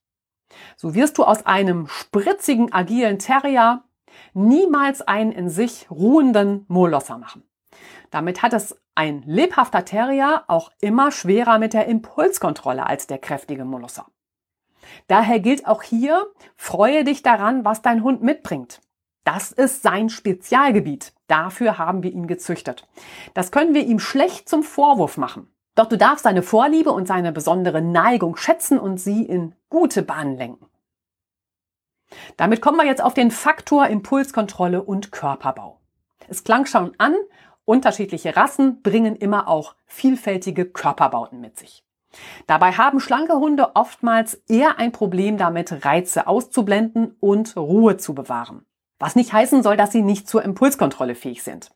So 0.76 0.94
wirst 0.94 1.18
du 1.18 1.24
aus 1.24 1.46
einem 1.46 1.88
spritzigen, 1.88 2.72
agilen 2.72 3.18
Terrier 3.18 3.82
niemals 4.32 5.02
einen 5.02 5.32
in 5.32 5.48
sich 5.48 5.90
ruhenden 5.90 6.64
Molosser 6.68 7.18
machen. 7.18 7.42
Damit 8.10 8.42
hat 8.42 8.52
es 8.52 8.80
ein 8.94 9.22
lebhafter 9.26 9.84
Terrier 9.84 10.44
auch 10.46 10.70
immer 10.80 11.10
schwerer 11.10 11.58
mit 11.58 11.72
der 11.72 11.86
Impulskontrolle 11.86 12.86
als 12.86 13.06
der 13.06 13.18
kräftige 13.18 13.64
Molosser. 13.64 14.06
Daher 15.08 15.40
gilt 15.40 15.66
auch 15.66 15.82
hier, 15.82 16.26
freue 16.56 17.04
dich 17.04 17.22
daran, 17.22 17.64
was 17.64 17.82
dein 17.82 18.04
Hund 18.04 18.22
mitbringt. 18.22 18.80
Das 19.24 19.52
ist 19.52 19.82
sein 19.82 20.10
Spezialgebiet. 20.10 21.12
Dafür 21.26 21.78
haben 21.78 22.02
wir 22.02 22.12
ihn 22.12 22.26
gezüchtet. 22.26 22.86
Das 23.32 23.50
können 23.50 23.74
wir 23.74 23.84
ihm 23.84 23.98
schlecht 23.98 24.48
zum 24.48 24.62
Vorwurf 24.62 25.16
machen. 25.16 25.50
Doch 25.74 25.86
du 25.86 25.98
darfst 25.98 26.24
seine 26.24 26.42
Vorliebe 26.42 26.90
und 26.92 27.08
seine 27.08 27.32
besondere 27.32 27.82
Neigung 27.82 28.36
schätzen 28.36 28.78
und 28.78 28.98
sie 28.98 29.24
in 29.24 29.54
gute 29.70 30.02
Bahnen 30.02 30.36
lenken. 30.36 30.66
Damit 32.36 32.60
kommen 32.60 32.78
wir 32.78 32.86
jetzt 32.86 33.02
auf 33.02 33.14
den 33.14 33.30
Faktor 33.30 33.88
Impulskontrolle 33.88 34.82
und 34.82 35.10
Körperbau. 35.10 35.80
Es 36.28 36.44
klang 36.44 36.66
schon 36.66 36.92
an, 36.98 37.16
Unterschiedliche 37.64 38.36
Rassen 38.36 38.82
bringen 38.82 39.16
immer 39.16 39.48
auch 39.48 39.74
vielfältige 39.86 40.66
Körperbauten 40.66 41.40
mit 41.40 41.58
sich. 41.58 41.82
Dabei 42.46 42.72
haben 42.72 43.00
schlanke 43.00 43.34
Hunde 43.34 43.74
oftmals 43.74 44.34
eher 44.48 44.78
ein 44.78 44.92
Problem 44.92 45.38
damit, 45.38 45.84
Reize 45.84 46.26
auszublenden 46.26 47.16
und 47.20 47.56
Ruhe 47.56 47.96
zu 47.96 48.14
bewahren. 48.14 48.66
Was 48.98 49.16
nicht 49.16 49.32
heißen 49.32 49.62
soll, 49.62 49.76
dass 49.76 49.92
sie 49.92 50.02
nicht 50.02 50.28
zur 50.28 50.42
Impulskontrolle 50.42 51.14
fähig 51.14 51.42
sind. 51.42 51.70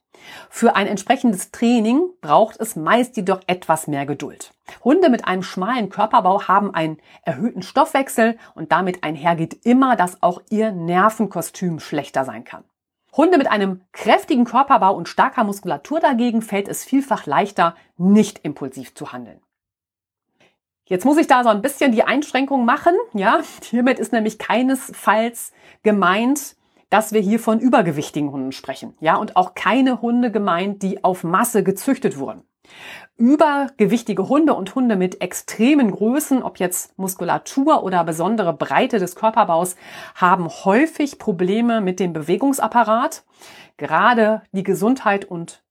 Für 0.50 0.76
ein 0.76 0.86
entsprechendes 0.86 1.50
Training 1.50 2.02
braucht 2.20 2.60
es 2.60 2.76
meist 2.76 3.16
jedoch 3.16 3.40
etwas 3.46 3.86
mehr 3.86 4.06
Geduld. 4.06 4.52
Hunde 4.84 5.10
mit 5.10 5.26
einem 5.26 5.42
schmalen 5.42 5.90
Körperbau 5.90 6.48
haben 6.48 6.74
einen 6.74 6.98
erhöhten 7.22 7.62
Stoffwechsel 7.62 8.38
und 8.54 8.72
damit 8.72 9.04
einhergeht 9.04 9.64
immer, 9.64 9.96
dass 9.96 10.22
auch 10.22 10.42
ihr 10.50 10.72
Nervenkostüm 10.72 11.80
schlechter 11.80 12.24
sein 12.24 12.44
kann. 12.44 12.64
Hunde 13.16 13.38
mit 13.38 13.50
einem 13.50 13.80
kräftigen 13.92 14.44
Körperbau 14.44 14.94
und 14.94 15.08
starker 15.08 15.44
Muskulatur 15.44 15.98
dagegen 16.00 16.42
fällt 16.42 16.68
es 16.68 16.84
vielfach 16.84 17.26
leichter, 17.26 17.74
nicht 17.96 18.40
impulsiv 18.44 18.94
zu 18.94 19.12
handeln. 19.12 19.40
Jetzt 20.84 21.04
muss 21.04 21.18
ich 21.18 21.26
da 21.26 21.42
so 21.42 21.50
ein 21.50 21.60
bisschen 21.60 21.92
die 21.92 22.04
Einschränkung 22.04 22.64
machen. 22.64 22.94
Ja, 23.12 23.40
hiermit 23.62 23.98
ist 23.98 24.12
nämlich 24.12 24.38
keinesfalls 24.38 25.52
gemeint, 25.82 26.56
dass 26.90 27.12
wir 27.12 27.20
hier 27.20 27.38
von 27.38 27.60
übergewichtigen 27.60 28.32
Hunden 28.32 28.52
sprechen. 28.52 28.94
Ja, 29.00 29.16
und 29.16 29.36
auch 29.36 29.54
keine 29.54 30.00
Hunde 30.00 30.30
gemeint, 30.30 30.82
die 30.82 31.04
auf 31.04 31.24
Masse 31.24 31.62
gezüchtet 31.62 32.18
wurden. 32.18 32.42
Übergewichtige 33.16 34.28
Hunde 34.28 34.54
und 34.54 34.74
Hunde 34.74 34.96
mit 34.96 35.20
extremen 35.20 35.90
Größen, 35.90 36.42
ob 36.42 36.58
jetzt 36.58 36.96
Muskulatur 36.98 37.82
oder 37.82 38.04
besondere 38.04 38.52
Breite 38.52 38.98
des 38.98 39.16
Körperbaus, 39.16 39.74
haben 40.14 40.48
häufig 40.48 41.18
Probleme 41.18 41.80
mit 41.80 41.98
dem 41.98 42.12
Bewegungsapparat. 42.12 43.24
Gerade 43.76 44.42
die 44.52 44.62
Gesundheit 44.62 45.24
und 45.24 45.64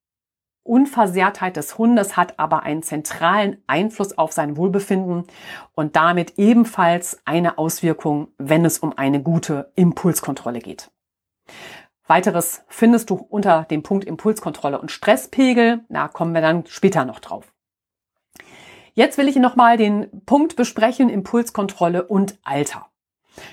Unversehrtheit 0.63 1.55
des 1.55 1.77
Hundes 1.77 2.17
hat 2.17 2.37
aber 2.37 2.63
einen 2.63 2.83
zentralen 2.83 3.63
Einfluss 3.67 4.17
auf 4.17 4.33
sein 4.33 4.57
Wohlbefinden 4.57 5.23
und 5.73 5.95
damit 5.95 6.33
ebenfalls 6.37 7.21
eine 7.23 7.57
Auswirkung, 7.57 8.27
wenn 8.37 8.65
es 8.65 8.79
um 8.79 8.97
eine 8.97 9.23
gute 9.23 9.71
Impulskontrolle 9.75 10.59
geht. 10.59 10.91
Weiteres 12.07 12.63
findest 12.67 13.09
du 13.09 13.15
unter 13.15 13.65
dem 13.65 13.83
Punkt 13.83 14.05
Impulskontrolle 14.05 14.79
und 14.79 14.91
Stresspegel. 14.91 15.85
Da 15.89 16.07
kommen 16.07 16.33
wir 16.33 16.41
dann 16.41 16.65
später 16.67 17.05
noch 17.05 17.19
drauf. 17.19 17.53
Jetzt 18.93 19.17
will 19.17 19.27
ich 19.27 19.35
nochmal 19.35 19.77
den 19.77 20.07
Punkt 20.25 20.55
besprechen, 20.55 21.09
Impulskontrolle 21.09 22.07
und 22.07 22.39
Alter. 22.43 22.87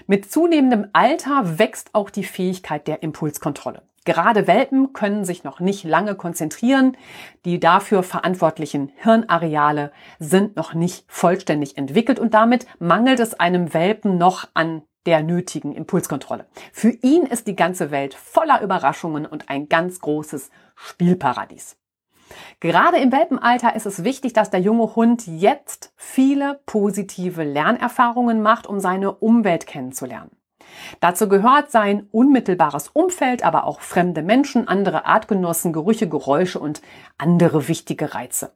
Mit 0.07 0.31
zunehmendem 0.31 0.89
Alter 0.93 1.59
wächst 1.59 1.91
auch 1.95 2.09
die 2.09 2.25
Fähigkeit 2.25 2.87
der 2.89 3.03
Impulskontrolle. 3.03 3.83
Gerade 4.07 4.47
Welpen 4.47 4.93
können 4.93 5.25
sich 5.25 5.45
noch 5.45 5.61
nicht 5.61 5.85
lange 5.85 6.15
konzentrieren. 6.15 6.97
Die 7.45 7.59
dafür 7.59 8.03
verantwortlichen 8.03 8.93
Hirnareale 8.97 9.93
sind 10.19 10.57
noch 10.57 10.75
nicht 10.75 11.05
vollständig 11.09 11.77
entwickelt 11.77 12.19
und 12.19 12.35
damit 12.35 12.67
mangelt 12.79 13.21
es 13.21 13.35
einem 13.35 13.75
Welpen 13.75 14.17
noch 14.19 14.49
an 14.55 14.83
der 15.07 15.23
nötigen 15.23 15.73
Impulskontrolle. 15.73 16.47
Für 16.73 16.91
ihn 16.91 17.25
ist 17.25 17.47
die 17.47 17.57
ganze 17.57 17.91
Welt 17.91 18.15
voller 18.15 18.63
Überraschungen 18.63 19.27
und 19.27 19.49
ein 19.49 19.69
ganz 19.69 20.01
großes 20.01 20.51
Spielparadies. 20.75 21.77
Gerade 22.61 22.99
im 22.99 23.13
Welpenalter 23.13 23.77
ist 23.77 23.87
es 23.87 24.05
wichtig, 24.05 24.33
dass 24.33 24.51
der 24.51 24.61
junge 24.61 24.97
Hund 24.97 25.27
jetzt 25.27 25.93
viele 25.97 26.61
positive 26.67 27.45
Lernerfahrungen 27.45 28.43
macht, 28.43 28.67
um 28.67 28.81
seine 28.81 29.13
Umwelt 29.13 29.67
kennenzulernen. 29.67 30.31
Dazu 31.01 31.29
gehört 31.29 31.71
sein 31.71 32.09
unmittelbares 32.11 32.89
Umfeld, 32.89 33.45
aber 33.45 33.65
auch 33.65 33.81
fremde 33.81 34.23
Menschen, 34.23 34.67
andere 34.67 35.05
Artgenossen, 35.05 35.73
Gerüche, 35.73 36.09
Geräusche 36.09 36.59
und 36.59 36.81
andere 37.19 37.69
wichtige 37.69 38.15
Reize. 38.15 38.53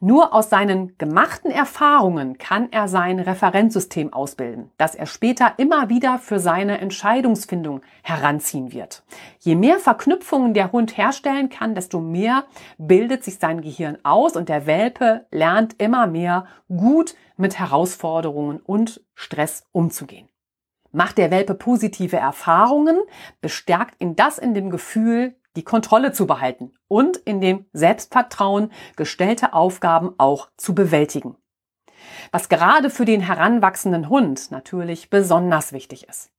Nur 0.00 0.34
aus 0.34 0.50
seinen 0.50 0.96
gemachten 0.98 1.50
Erfahrungen 1.50 2.38
kann 2.38 2.70
er 2.70 2.88
sein 2.88 3.18
Referenzsystem 3.18 4.12
ausbilden, 4.12 4.70
das 4.76 4.94
er 4.94 5.06
später 5.06 5.54
immer 5.56 5.88
wieder 5.88 6.18
für 6.18 6.38
seine 6.38 6.78
Entscheidungsfindung 6.78 7.82
heranziehen 8.02 8.72
wird. 8.72 9.02
Je 9.38 9.54
mehr 9.54 9.78
Verknüpfungen 9.78 10.54
der 10.54 10.72
Hund 10.72 10.96
herstellen 10.96 11.48
kann, 11.48 11.74
desto 11.74 12.00
mehr 12.00 12.44
bildet 12.78 13.24
sich 13.24 13.38
sein 13.38 13.60
Gehirn 13.60 13.98
aus 14.02 14.36
und 14.36 14.48
der 14.48 14.66
Welpe 14.66 15.26
lernt 15.30 15.80
immer 15.80 16.06
mehr 16.06 16.46
gut 16.68 17.14
mit 17.36 17.58
Herausforderungen 17.58 18.60
und 18.60 19.00
Stress 19.14 19.64
umzugehen. 19.72 20.28
Macht 20.90 21.18
der 21.18 21.30
Welpe 21.30 21.54
positive 21.54 22.16
Erfahrungen, 22.16 22.98
bestärkt 23.40 24.00
ihn 24.00 24.16
das 24.16 24.38
in 24.38 24.54
dem 24.54 24.70
Gefühl, 24.70 25.34
die 25.58 25.64
Kontrolle 25.64 26.12
zu 26.12 26.28
behalten 26.28 26.72
und 26.86 27.16
in 27.16 27.40
dem 27.40 27.66
Selbstvertrauen, 27.72 28.70
gestellte 28.94 29.54
Aufgaben 29.54 30.14
auch 30.16 30.50
zu 30.56 30.72
bewältigen. 30.72 31.34
Was 32.30 32.48
gerade 32.48 32.90
für 32.90 33.04
den 33.04 33.20
heranwachsenden 33.20 34.08
Hund 34.08 34.52
natürlich 34.52 35.10
besonders 35.10 35.72
wichtig 35.72 36.08
ist. 36.08 36.30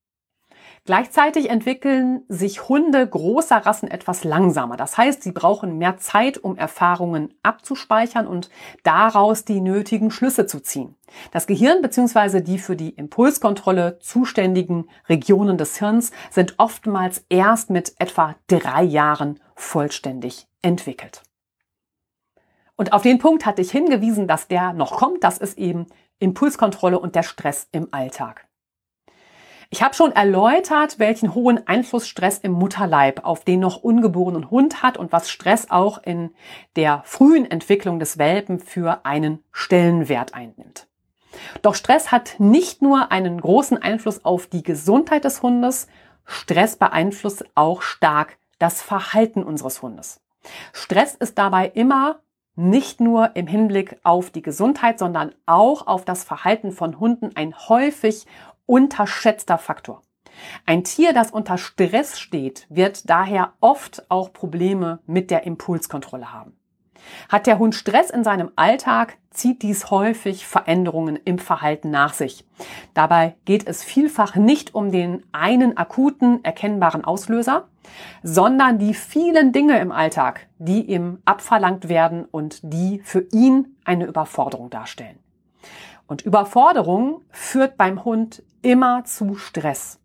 Gleichzeitig 0.85 1.49
entwickeln 1.49 2.23
sich 2.27 2.67
Hunde 2.67 3.07
großer 3.07 3.57
Rassen 3.57 3.89
etwas 3.89 4.23
langsamer. 4.23 4.77
Das 4.77 4.97
heißt, 4.97 5.21
sie 5.21 5.31
brauchen 5.31 5.77
mehr 5.77 5.97
Zeit, 5.97 6.37
um 6.37 6.57
Erfahrungen 6.57 7.33
abzuspeichern 7.43 8.27
und 8.27 8.49
daraus 8.83 9.45
die 9.45 9.61
nötigen 9.61 10.11
Schlüsse 10.11 10.45
zu 10.45 10.61
ziehen. 10.61 10.95
Das 11.31 11.47
Gehirn 11.47 11.81
bzw. 11.81 12.41
die 12.41 12.59
für 12.59 12.75
die 12.75 12.89
Impulskontrolle 12.89 13.99
zuständigen 13.99 14.87
Regionen 15.07 15.57
des 15.57 15.77
Hirns 15.77 16.11
sind 16.31 16.55
oftmals 16.57 17.25
erst 17.29 17.69
mit 17.69 17.93
etwa 17.99 18.35
drei 18.47 18.83
Jahren 18.83 19.39
vollständig 19.55 20.47
entwickelt. 20.61 21.23
Und 22.75 22.93
auf 22.93 23.01
den 23.01 23.17
Punkt 23.17 23.45
hatte 23.45 23.61
ich 23.61 23.71
hingewiesen, 23.71 24.25
dass 24.25 24.47
der 24.47 24.71
noch 24.71 24.97
kommt. 24.97 25.23
Das 25.23 25.37
ist 25.37 25.57
eben 25.57 25.87
Impulskontrolle 26.19 26.97
und 26.97 27.13
der 27.13 27.23
Stress 27.23 27.67
im 27.73 27.89
Alltag. 27.91 28.48
Ich 29.71 29.83
habe 29.83 29.93
schon 29.93 30.11
erläutert, 30.13 30.97
welchen 30.97 31.35
hohen 31.35 31.67
Einfluss 31.67 32.07
Stress 32.07 32.39
im 32.39 32.53
Mutterleib 32.53 33.23
auf 33.23 33.43
den 33.43 33.59
noch 33.59 33.83
ungeborenen 33.83 34.49
Hund 34.49 34.81
hat 34.81 34.97
und 34.97 35.11
was 35.11 35.29
Stress 35.29 35.69
auch 35.69 36.01
in 36.01 36.31
der 36.75 37.03
frühen 37.05 37.49
Entwicklung 37.49 37.99
des 37.99 38.17
Welpen 38.17 38.59
für 38.59 39.05
einen 39.05 39.43
Stellenwert 39.51 40.33
einnimmt. 40.33 40.87
Doch 41.61 41.75
Stress 41.75 42.11
hat 42.11 42.39
nicht 42.39 42.81
nur 42.81 43.11
einen 43.11 43.39
großen 43.39 43.77
Einfluss 43.77 44.25
auf 44.25 44.47
die 44.47 44.63
Gesundheit 44.63 45.23
des 45.23 45.43
Hundes, 45.43 45.87
Stress 46.25 46.75
beeinflusst 46.75 47.45
auch 47.53 47.83
stark 47.83 48.39
das 48.57 48.81
Verhalten 48.81 49.43
unseres 49.43 49.83
Hundes. 49.83 50.19
Stress 50.73 51.13
ist 51.13 51.37
dabei 51.37 51.67
immer 51.67 52.21
nicht 52.55 52.99
nur 52.99 53.35
im 53.35 53.47
Hinblick 53.47 53.97
auf 54.03 54.31
die 54.31 54.41
Gesundheit, 54.41 54.99
sondern 54.99 55.33
auch 55.45 55.87
auf 55.87 56.03
das 56.03 56.25
Verhalten 56.25 56.73
von 56.73 56.99
Hunden 56.99 57.31
ein 57.35 57.55
häufig 57.69 58.25
unterschätzter 58.69 59.57
Faktor. 59.57 60.03
Ein 60.67 60.83
Tier, 60.83 61.11
das 61.11 61.31
unter 61.31 61.57
Stress 61.57 62.19
steht, 62.19 62.67
wird 62.69 63.09
daher 63.09 63.53
oft 63.61 64.05
auch 64.09 64.31
Probleme 64.31 64.99
mit 65.07 65.31
der 65.31 65.43
Impulskontrolle 65.43 66.31
haben. 66.31 66.55
Hat 67.29 67.47
der 67.47 67.57
Hund 67.57 67.73
Stress 67.73 68.11
in 68.11 68.23
seinem 68.23 68.51
Alltag, 68.55 69.17
zieht 69.31 69.63
dies 69.63 69.89
häufig 69.89 70.45
Veränderungen 70.45 71.15
im 71.15 71.39
Verhalten 71.39 71.89
nach 71.89 72.13
sich. 72.13 72.45
Dabei 72.93 73.35
geht 73.45 73.67
es 73.67 73.83
vielfach 73.83 74.35
nicht 74.35 74.75
um 74.75 74.91
den 74.91 75.23
einen 75.31 75.75
akuten, 75.75 76.43
erkennbaren 76.43 77.03
Auslöser, 77.03 77.67
sondern 78.21 78.77
die 78.77 78.93
vielen 78.93 79.51
Dinge 79.51 79.79
im 79.79 79.91
Alltag, 79.91 80.47
die 80.59 80.81
ihm 80.83 81.19
abverlangt 81.25 81.89
werden 81.89 82.25
und 82.25 82.59
die 82.61 83.01
für 83.03 83.25
ihn 83.31 83.77
eine 83.83 84.05
Überforderung 84.05 84.69
darstellen. 84.69 85.17
Und 86.09 86.23
Überforderung 86.23 87.21
führt 87.29 87.77
beim 87.77 88.03
Hund 88.03 88.41
immer 88.63 89.05
zu 89.05 89.35
Stress. 89.35 89.99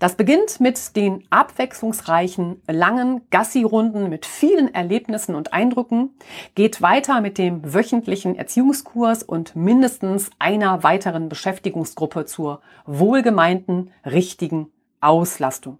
Das 0.00 0.16
beginnt 0.16 0.58
mit 0.60 0.96
den 0.96 1.24
abwechslungsreichen, 1.30 2.60
langen 2.66 3.22
Gassi-Runden 3.30 4.08
mit 4.08 4.26
vielen 4.26 4.74
Erlebnissen 4.74 5.36
und 5.36 5.52
Eindrücken, 5.52 6.16
geht 6.56 6.82
weiter 6.82 7.20
mit 7.20 7.38
dem 7.38 7.74
wöchentlichen 7.74 8.34
Erziehungskurs 8.34 9.22
und 9.22 9.54
mindestens 9.54 10.30
einer 10.40 10.82
weiteren 10.82 11.28
Beschäftigungsgruppe 11.28 12.24
zur 12.24 12.60
wohlgemeinten, 12.86 13.92
richtigen 14.04 14.72
Auslastung. 15.00 15.78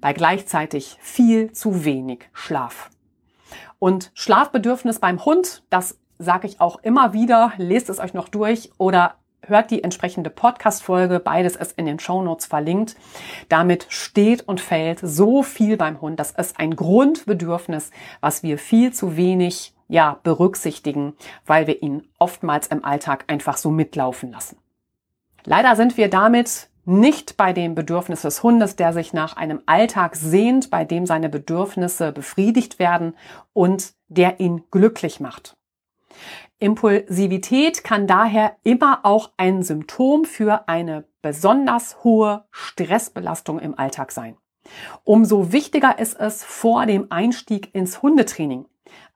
Bei 0.00 0.14
gleichzeitig 0.14 0.96
viel 1.00 1.52
zu 1.52 1.84
wenig 1.84 2.30
Schlaf. 2.32 2.88
Und 3.78 4.10
Schlafbedürfnis 4.14 5.00
beim 5.00 5.24
Hund, 5.24 5.64
das 5.68 5.98
sage 6.18 6.46
ich 6.46 6.60
auch 6.60 6.80
immer 6.82 7.12
wieder, 7.12 7.52
lest 7.56 7.90
es 7.90 7.98
euch 7.98 8.14
noch 8.14 8.28
durch 8.28 8.70
oder 8.78 9.16
hört 9.42 9.70
die 9.70 9.82
entsprechende 9.84 10.30
Podcast-Folge. 10.30 11.20
Beides 11.20 11.56
ist 11.56 11.78
in 11.78 11.86
den 11.86 11.98
Show 11.98 12.22
Notes 12.22 12.46
verlinkt. 12.46 12.96
Damit 13.48 13.86
steht 13.88 14.46
und 14.48 14.60
fällt 14.60 15.00
so 15.02 15.42
viel 15.42 15.76
beim 15.76 16.00
Hund. 16.00 16.18
Das 16.18 16.32
ist 16.32 16.58
ein 16.58 16.76
Grundbedürfnis, 16.76 17.90
was 18.20 18.42
wir 18.42 18.58
viel 18.58 18.92
zu 18.92 19.16
wenig 19.16 19.74
ja, 19.88 20.18
berücksichtigen, 20.22 21.14
weil 21.44 21.66
wir 21.66 21.82
ihn 21.82 22.08
oftmals 22.18 22.66
im 22.68 22.84
Alltag 22.84 23.24
einfach 23.28 23.56
so 23.56 23.70
mitlaufen 23.70 24.32
lassen. 24.32 24.58
Leider 25.44 25.76
sind 25.76 25.96
wir 25.96 26.10
damit 26.10 26.68
nicht 26.84 27.36
bei 27.36 27.52
dem 27.52 27.74
Bedürfnis 27.74 28.22
des 28.22 28.42
Hundes, 28.42 28.76
der 28.76 28.92
sich 28.92 29.12
nach 29.12 29.36
einem 29.36 29.60
Alltag 29.66 30.16
sehnt, 30.16 30.70
bei 30.70 30.84
dem 30.84 31.06
seine 31.06 31.28
Bedürfnisse 31.28 32.12
befriedigt 32.12 32.78
werden 32.78 33.14
und 33.52 33.92
der 34.08 34.40
ihn 34.40 34.64
glücklich 34.70 35.20
macht. 35.20 35.56
Impulsivität 36.58 37.84
kann 37.84 38.06
daher 38.06 38.56
immer 38.62 39.00
auch 39.04 39.32
ein 39.36 39.62
Symptom 39.62 40.24
für 40.24 40.68
eine 40.68 41.04
besonders 41.22 42.02
hohe 42.04 42.44
Stressbelastung 42.50 43.58
im 43.58 43.78
Alltag 43.78 44.12
sein. 44.12 44.36
Umso 45.04 45.52
wichtiger 45.52 45.98
ist 45.98 46.18
es 46.18 46.42
vor 46.42 46.86
dem 46.86 47.06
Einstieg 47.10 47.74
ins 47.74 48.02
Hundetraining 48.02 48.66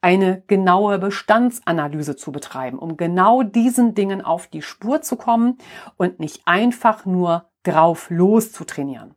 eine 0.01 0.43
genaue 0.47 0.99
Bestandsanalyse 0.99 2.17
zu 2.17 2.33
betreiben, 2.33 2.79
um 2.79 2.97
genau 2.97 3.43
diesen 3.43 3.95
Dingen 3.95 4.23
auf 4.23 4.47
die 4.47 4.63
Spur 4.63 5.03
zu 5.03 5.17
kommen 5.17 5.59
und 5.97 6.21
nicht 6.21 6.43
einfach 6.47 7.05
nur 7.05 7.51
drauf 7.63 8.09
los 8.11 8.53
zu 8.53 8.65
trainieren. 8.65 9.15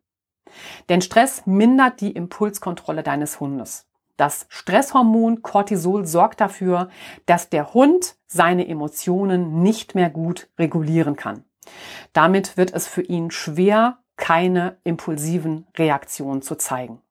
Denn 0.90 1.02
Stress 1.02 1.46
mindert 1.46 2.02
die 2.02 2.12
Impulskontrolle 2.12 3.04
deines 3.04 3.40
Hundes. 3.40 3.88
Das 4.18 4.46
Stresshormon 4.50 5.42
Cortisol 5.42 6.06
sorgt 6.06 6.42
dafür, 6.42 6.90
dass 7.26 7.50
der 7.50 7.74
Hund 7.74 8.16
seine 8.28 8.68
Emotionen 8.68 9.64
nicht 9.64 9.96
mehr 9.96 10.10
gut 10.10 10.50
regulieren 10.60 11.16
kann. 11.16 11.44
Damit 12.14 12.58
wird 12.58 12.74
es 12.74 12.88
für 12.88 13.02
ihn 13.02 13.32
schwer, 13.32 13.98
keine 14.16 14.78
impulsiven 14.84 15.66
Reaktionen 15.76 16.42
zu 16.42 16.56
zeigen. 16.56 17.02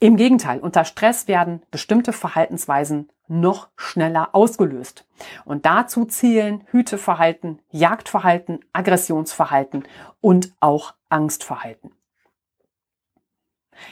Im 0.00 0.16
Gegenteil, 0.16 0.60
unter 0.60 0.84
Stress 0.84 1.28
werden 1.28 1.62
bestimmte 1.70 2.12
Verhaltensweisen 2.12 3.08
noch 3.28 3.68
schneller 3.76 4.30
ausgelöst. 4.32 5.06
Und 5.44 5.64
dazu 5.64 6.04
zählen 6.04 6.64
Hüteverhalten, 6.70 7.60
Jagdverhalten, 7.70 8.60
Aggressionsverhalten 8.72 9.84
und 10.20 10.52
auch 10.60 10.94
Angstverhalten. 11.08 11.92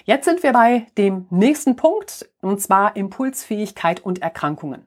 Jetzt 0.05 0.25
sind 0.25 0.43
wir 0.43 0.53
bei 0.53 0.87
dem 0.99 1.27
nächsten 1.31 1.77
Punkt, 1.77 2.29
und 2.41 2.61
zwar 2.61 2.97
Impulsfähigkeit 2.97 4.01
und 4.01 4.23
Erkrankungen. 4.23 4.87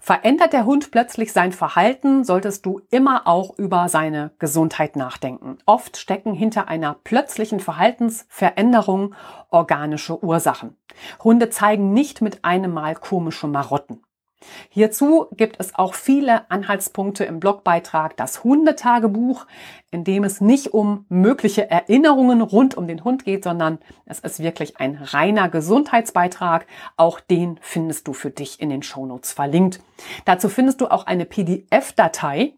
Verändert 0.00 0.52
der 0.52 0.66
Hund 0.66 0.90
plötzlich 0.90 1.32
sein 1.32 1.52
Verhalten, 1.52 2.24
solltest 2.24 2.64
du 2.66 2.80
immer 2.90 3.26
auch 3.26 3.58
über 3.58 3.88
seine 3.88 4.30
Gesundheit 4.38 4.94
nachdenken. 4.94 5.58
Oft 5.66 5.96
stecken 5.96 6.34
hinter 6.34 6.68
einer 6.68 6.94
plötzlichen 7.02 7.60
Verhaltensveränderung 7.60 9.14
organische 9.50 10.22
Ursachen. 10.22 10.76
Hunde 11.22 11.50
zeigen 11.50 11.92
nicht 11.92 12.20
mit 12.20 12.44
einem 12.44 12.72
Mal 12.72 12.94
komische 12.94 13.48
Marotten. 13.48 14.03
Hierzu 14.68 15.26
gibt 15.36 15.56
es 15.58 15.74
auch 15.74 15.94
viele 15.94 16.50
Anhaltspunkte 16.50 17.24
im 17.24 17.40
Blogbeitrag 17.40 18.16
Das 18.16 18.44
Hundetagebuch, 18.44 19.46
in 19.90 20.04
dem 20.04 20.24
es 20.24 20.40
nicht 20.40 20.74
um 20.74 21.06
mögliche 21.08 21.70
Erinnerungen 21.70 22.40
rund 22.40 22.76
um 22.76 22.86
den 22.86 23.04
Hund 23.04 23.24
geht, 23.24 23.44
sondern 23.44 23.78
es 24.06 24.20
ist 24.20 24.40
wirklich 24.40 24.78
ein 24.78 24.96
reiner 24.96 25.48
Gesundheitsbeitrag. 25.48 26.66
Auch 26.96 27.20
den 27.20 27.58
findest 27.60 28.08
du 28.08 28.12
für 28.12 28.30
dich 28.30 28.60
in 28.60 28.70
den 28.70 28.82
Shownotes 28.82 29.32
verlinkt. 29.32 29.80
Dazu 30.24 30.48
findest 30.48 30.80
du 30.80 30.88
auch 30.88 31.06
eine 31.06 31.24
PDF-Datei, 31.24 32.54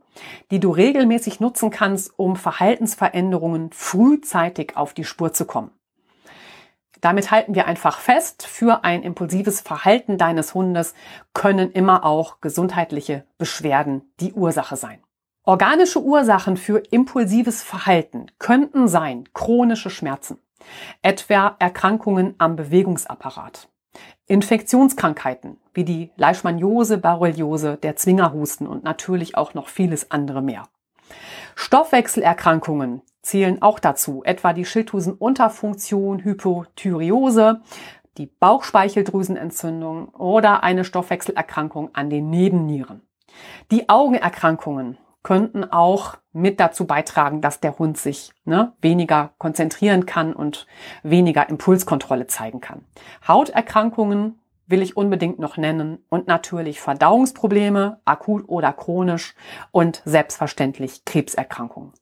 die 0.50 0.60
du 0.60 0.70
regelmäßig 0.70 1.40
nutzen 1.40 1.70
kannst, 1.70 2.18
um 2.18 2.36
Verhaltensveränderungen 2.36 3.70
frühzeitig 3.72 4.76
auf 4.76 4.94
die 4.94 5.04
Spur 5.04 5.32
zu 5.32 5.44
kommen. 5.44 5.70
Damit 7.00 7.30
halten 7.30 7.54
wir 7.54 7.66
einfach 7.66 7.98
fest, 7.98 8.46
für 8.46 8.84
ein 8.84 9.02
impulsives 9.02 9.60
Verhalten 9.60 10.18
deines 10.18 10.54
Hundes 10.54 10.94
können 11.34 11.70
immer 11.72 12.04
auch 12.04 12.40
gesundheitliche 12.40 13.24
Beschwerden 13.38 14.12
die 14.20 14.32
Ursache 14.32 14.76
sein. 14.76 15.00
Organische 15.44 16.02
Ursachen 16.02 16.56
für 16.56 16.82
impulsives 16.90 17.62
Verhalten 17.62 18.26
könnten 18.38 18.88
sein 18.88 19.28
chronische 19.32 19.90
Schmerzen, 19.90 20.38
etwa 21.02 21.54
Erkrankungen 21.60 22.34
am 22.38 22.56
Bewegungsapparat, 22.56 23.68
Infektionskrankheiten 24.26 25.58
wie 25.72 25.84
die 25.84 26.10
Leishmaniose, 26.16 26.98
Borreliose, 26.98 27.76
der 27.76 27.94
Zwingerhusten 27.94 28.66
und 28.66 28.82
natürlich 28.82 29.36
auch 29.36 29.54
noch 29.54 29.68
vieles 29.68 30.10
andere 30.10 30.42
mehr. 30.42 30.64
Stoffwechselerkrankungen 31.54 33.02
zählen 33.26 33.60
auch 33.60 33.78
dazu, 33.78 34.22
etwa 34.24 34.52
die 34.52 34.64
Schilddrüsenunterfunktion, 34.64 36.20
Hypothyreose, 36.22 37.60
die 38.16 38.26
Bauchspeicheldrüsenentzündung 38.26 40.08
oder 40.08 40.62
eine 40.62 40.84
Stoffwechselerkrankung 40.84 41.90
an 41.94 42.08
den 42.08 42.30
Nebennieren. 42.30 43.02
Die 43.70 43.88
Augenerkrankungen 43.88 44.96
könnten 45.22 45.64
auch 45.64 46.16
mit 46.32 46.60
dazu 46.60 46.86
beitragen, 46.86 47.40
dass 47.40 47.60
der 47.60 47.78
Hund 47.78 47.98
sich 47.98 48.32
ne, 48.44 48.72
weniger 48.80 49.32
konzentrieren 49.38 50.06
kann 50.06 50.32
und 50.32 50.66
weniger 51.02 51.48
Impulskontrolle 51.48 52.28
zeigen 52.28 52.60
kann. 52.60 52.84
Hauterkrankungen 53.26 54.38
will 54.68 54.82
ich 54.82 54.96
unbedingt 54.96 55.40
noch 55.40 55.56
nennen 55.56 55.98
und 56.08 56.28
natürlich 56.28 56.80
Verdauungsprobleme, 56.80 58.00
akut 58.04 58.48
oder 58.48 58.72
chronisch 58.72 59.34
und 59.72 60.00
selbstverständlich 60.04 61.04
Krebserkrankungen. 61.04 61.92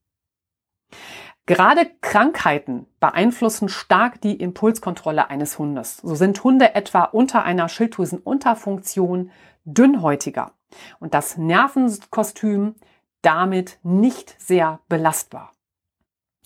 Gerade 1.47 1.91
Krankheiten 2.01 2.87
beeinflussen 3.01 3.69
stark 3.69 4.21
die 4.23 4.37
Impulskontrolle 4.37 5.29
eines 5.29 5.59
Hundes. 5.59 5.99
So 5.99 6.15
sind 6.15 6.43
Hunde 6.43 6.75
etwa 6.75 7.05
unter 7.05 7.45
einer 7.45 7.69
Schilddrüsenunterfunktion 7.69 9.31
dünnhäutiger 9.67 10.53
und 11.01 11.13
das 11.13 11.37
Nervenkostüm 11.37 12.77
damit 13.21 13.79
nicht 13.83 14.41
sehr 14.41 14.81
belastbar. 14.89 15.53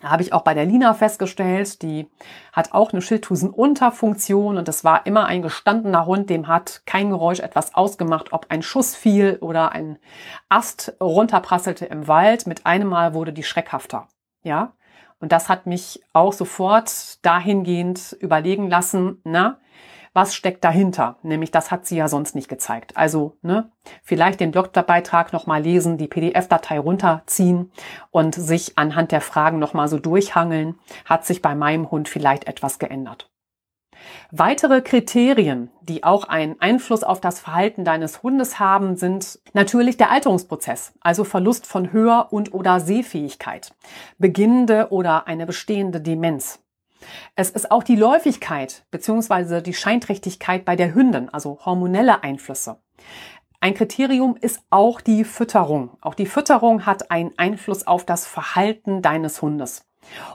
Habe 0.03 0.23
ich 0.23 0.33
auch 0.33 0.43
bei 0.43 0.55
der 0.55 0.65
Lina 0.65 0.95
festgestellt, 0.95 1.83
die 1.83 2.09
hat 2.53 2.73
auch 2.73 2.93
eine 2.93 3.03
Schilddrüsenunterfunktion 3.03 4.57
und 4.57 4.69
das 4.69 4.85
war 4.85 5.07
immer 5.07 5.27
ein 5.27 5.43
gestandener 5.43 6.07
Hund, 6.07 6.31
dem 6.31 6.47
hat 6.47 6.83
kein 6.87 7.11
Geräusch 7.11 7.41
etwas 7.41 7.75
ausgemacht, 7.75 8.33
ob 8.33 8.47
ein 8.49 8.63
Schuss 8.63 8.95
fiel 8.95 9.39
oder 9.41 9.73
ein 9.73 9.99
Ast 10.49 10.95
runterprasselte 11.01 11.87
im 11.87 12.07
Wald. 12.07 12.47
Mit 12.47 12.65
einem 12.65 12.89
Mal 12.89 13.13
wurde 13.13 13.33
die 13.33 13.43
schreckhafter. 13.43 14.07
Ja, 14.43 14.75
und 15.21 15.33
das 15.33 15.49
hat 15.49 15.67
mich 15.67 16.01
auch 16.13 16.33
sofort 16.33 17.25
dahingehend 17.25 18.17
überlegen 18.21 18.69
lassen, 18.69 19.21
na, 19.25 19.59
was 20.13 20.35
steckt 20.35 20.65
dahinter? 20.65 21.19
Nämlich, 21.23 21.51
das 21.51 21.71
hat 21.71 21.87
sie 21.87 21.97
ja 21.97 22.09
sonst 22.09 22.35
nicht 22.35 22.49
gezeigt. 22.49 22.97
Also, 22.97 23.37
ne, 23.43 23.71
vielleicht 24.03 24.41
den 24.41 24.51
Blogbeitrag 24.51 25.33
nochmal 25.33 25.63
lesen, 25.63 25.99
die 25.99 26.09
PDF-Datei 26.09 26.79
runterziehen 26.79 27.71
und 28.11 28.35
sich 28.35 28.79
anhand 28.79 29.13
der 29.13 29.21
Fragen 29.21 29.59
nochmal 29.59 29.89
so 29.89 29.99
durchhangeln. 29.99 30.79
Hat 31.05 31.25
sich 31.25 31.43
bei 31.43 31.55
meinem 31.55 31.91
Hund 31.91 32.09
vielleicht 32.09 32.49
etwas 32.49 32.79
geändert? 32.79 33.31
Weitere 34.31 34.81
Kriterien, 34.83 35.71
die 35.81 36.05
auch 36.05 36.25
einen 36.25 36.61
Einfluss 36.61 37.03
auf 37.03 37.21
das 37.21 37.41
Verhalten 37.41 37.85
deines 37.85 38.23
Hundes 38.23 38.59
haben, 38.59 38.97
sind 38.97 39.41
natürlich 39.55 39.97
der 39.97 40.11
Alterungsprozess, 40.11 40.93
also 41.01 41.25
Verlust 41.25 41.67
von 41.67 41.93
Hör- 41.93 42.33
und 42.33 42.53
oder 42.53 42.81
Sehfähigkeit, 42.81 43.75
beginnende 44.19 44.89
oder 44.91 45.27
eine 45.27 45.47
bestehende 45.47 46.01
Demenz. 46.01 46.61
Es 47.37 47.51
ist 47.51 47.71
auch 47.71 47.83
die 47.83 47.97
Läufigkeit 47.97 48.85
bzw. 48.91 49.63
die 49.63 49.75
Scheinträchtigkeit 49.75 50.65
bei 50.65 50.77
der 50.77 50.95
Hündin, 50.95 51.29
also 51.29 51.59
hormonelle 51.65 52.23
Einflüsse. 52.23 52.81
Ein 53.61 53.75
Kriterium 53.75 54.37
ist 54.41 54.61
auch 54.71 55.01
die 55.01 55.25
Fütterung. 55.25 55.97
Auch 56.01 56.15
die 56.15 56.27
Fütterung 56.27 56.87
hat 56.87 57.11
einen 57.11 57.37
Einfluss 57.39 57.87
auf 57.87 58.05
das 58.05 58.27
Verhalten 58.27 59.03
deines 59.03 59.43
Hundes. 59.43 59.88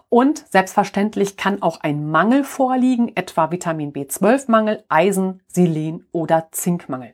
Und 0.09 0.45
selbstverständlich 0.51 1.37
kann 1.37 1.61
auch 1.61 1.81
ein 1.81 2.09
Mangel 2.09 2.43
vorliegen, 2.43 3.15
etwa 3.15 3.51
Vitamin 3.51 3.93
B12-Mangel, 3.93 4.83
Eisen, 4.89 5.41
Selen 5.47 6.07
oder 6.11 6.49
Zinkmangel. 6.51 7.13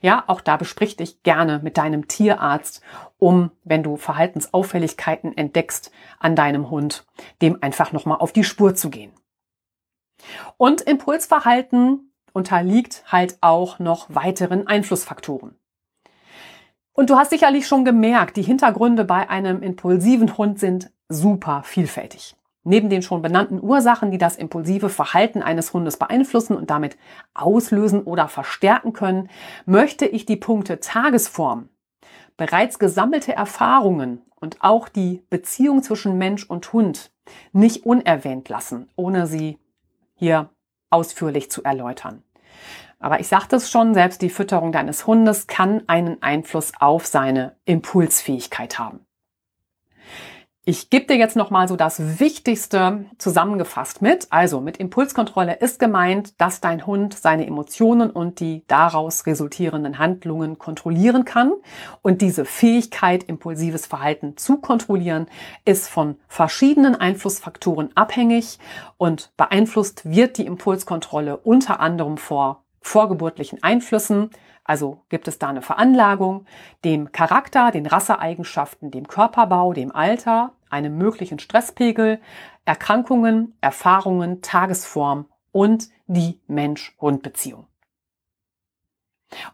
Ja, 0.00 0.24
auch 0.26 0.40
da 0.40 0.56
besprich 0.56 0.96
dich 0.96 1.22
gerne 1.22 1.60
mit 1.62 1.78
deinem 1.78 2.06
Tierarzt, 2.08 2.82
um, 3.18 3.50
wenn 3.64 3.82
du 3.82 3.96
Verhaltensauffälligkeiten 3.96 5.36
entdeckst 5.36 5.90
an 6.18 6.36
deinem 6.36 6.70
Hund, 6.70 7.06
dem 7.42 7.62
einfach 7.62 7.92
nochmal 7.92 8.18
auf 8.18 8.32
die 8.32 8.44
Spur 8.44 8.74
zu 8.74 8.90
gehen. 8.90 9.12
Und 10.56 10.80
Impulsverhalten 10.82 12.12
unterliegt 12.32 13.04
halt 13.10 13.38
auch 13.40 13.78
noch 13.78 14.06
weiteren 14.14 14.66
Einflussfaktoren. 14.66 15.56
Und 16.92 17.10
du 17.10 17.16
hast 17.16 17.30
sicherlich 17.30 17.66
schon 17.66 17.84
gemerkt, 17.84 18.36
die 18.36 18.42
Hintergründe 18.42 19.04
bei 19.04 19.28
einem 19.28 19.62
impulsiven 19.62 20.36
Hund 20.36 20.60
sind 20.60 20.92
super 21.14 21.62
vielfältig. 21.64 22.36
Neben 22.64 22.88
den 22.88 23.02
schon 23.02 23.20
benannten 23.20 23.62
Ursachen, 23.62 24.10
die 24.10 24.18
das 24.18 24.36
impulsive 24.36 24.88
Verhalten 24.88 25.42
eines 25.42 25.72
Hundes 25.74 25.98
beeinflussen 25.98 26.56
und 26.56 26.70
damit 26.70 26.96
auslösen 27.34 28.02
oder 28.02 28.26
verstärken 28.26 28.94
können, 28.94 29.28
möchte 29.66 30.06
ich 30.06 30.24
die 30.24 30.36
Punkte 30.36 30.80
Tagesform, 30.80 31.68
bereits 32.38 32.78
gesammelte 32.78 33.34
Erfahrungen 33.34 34.22
und 34.36 34.62
auch 34.62 34.88
die 34.88 35.22
Beziehung 35.28 35.82
zwischen 35.82 36.16
Mensch 36.16 36.48
und 36.48 36.72
Hund 36.72 37.12
nicht 37.52 37.84
unerwähnt 37.84 38.48
lassen, 38.48 38.90
ohne 38.96 39.26
sie 39.26 39.58
hier 40.14 40.48
ausführlich 40.88 41.50
zu 41.50 41.62
erläutern. 41.64 42.22
Aber 42.98 43.20
ich 43.20 43.28
sagte 43.28 43.56
es 43.56 43.70
schon, 43.70 43.92
selbst 43.92 44.22
die 44.22 44.30
Fütterung 44.30 44.72
deines 44.72 45.06
Hundes 45.06 45.46
kann 45.46 45.82
einen 45.86 46.22
Einfluss 46.22 46.72
auf 46.80 47.06
seine 47.06 47.56
Impulsfähigkeit 47.66 48.78
haben. 48.78 49.03
Ich 50.66 50.88
gebe 50.88 51.04
dir 51.04 51.16
jetzt 51.16 51.36
nochmal 51.36 51.68
so 51.68 51.76
das 51.76 52.20
Wichtigste 52.20 53.04
zusammengefasst 53.18 54.00
mit. 54.00 54.28
Also 54.30 54.62
mit 54.62 54.78
Impulskontrolle 54.78 55.56
ist 55.56 55.78
gemeint, 55.78 56.40
dass 56.40 56.62
dein 56.62 56.86
Hund 56.86 57.12
seine 57.12 57.46
Emotionen 57.46 58.08
und 58.08 58.40
die 58.40 58.64
daraus 58.66 59.26
resultierenden 59.26 59.98
Handlungen 59.98 60.56
kontrollieren 60.56 61.26
kann. 61.26 61.52
Und 62.00 62.22
diese 62.22 62.46
Fähigkeit, 62.46 63.24
impulsives 63.24 63.84
Verhalten 63.84 64.38
zu 64.38 64.56
kontrollieren, 64.56 65.26
ist 65.66 65.90
von 65.90 66.16
verschiedenen 66.28 66.94
Einflussfaktoren 66.96 67.94
abhängig 67.94 68.58
und 68.96 69.32
beeinflusst 69.36 70.08
wird 70.08 70.38
die 70.38 70.46
Impulskontrolle 70.46 71.36
unter 71.36 71.80
anderem 71.80 72.16
vor 72.16 72.64
vorgeburtlichen 72.80 73.62
Einflüssen, 73.62 74.30
also 74.64 75.02
gibt 75.10 75.28
es 75.28 75.38
da 75.38 75.48
eine 75.48 75.62
Veranlagung, 75.62 76.46
dem 76.84 77.12
Charakter, 77.12 77.70
den 77.70 77.86
Rasseeigenschaften, 77.86 78.90
dem 78.90 79.06
Körperbau, 79.06 79.74
dem 79.74 79.94
Alter, 79.94 80.52
einem 80.70 80.96
möglichen 80.96 81.38
Stresspegel, 81.38 82.20
Erkrankungen, 82.64 83.54
Erfahrungen, 83.60 84.40
Tagesform 84.40 85.26
und 85.52 85.90
die 86.06 86.40
Mensch-Hund-Beziehung. 86.46 87.66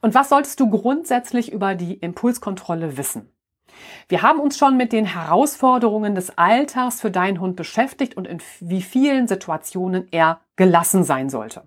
Und 0.01 0.15
was 0.15 0.29
solltest 0.29 0.61
du 0.61 0.71
grundsätzlich 0.71 1.53
über 1.53 1.75
die 1.75 1.95
Impulskontrolle 1.95 2.97
wissen? 2.97 3.33
Wir 4.09 4.23
haben 4.23 4.41
uns 4.41 4.59
schon 4.59 4.77
mit 4.77 4.93
den 4.93 5.07
Herausforderungen 5.07 6.15
des 6.15 6.37
Alters 6.37 7.01
für 7.01 7.11
deinen 7.11 7.41
Hund 7.41 7.57
beschäftigt 7.57 8.17
und 8.17 8.27
in 8.27 8.43
wie 8.61 8.83
vielen 8.83 9.27
Situationen 9.27 10.09
er 10.11 10.41
gelassen 10.57 11.03
sein 11.05 11.31
sollte. 11.31 11.67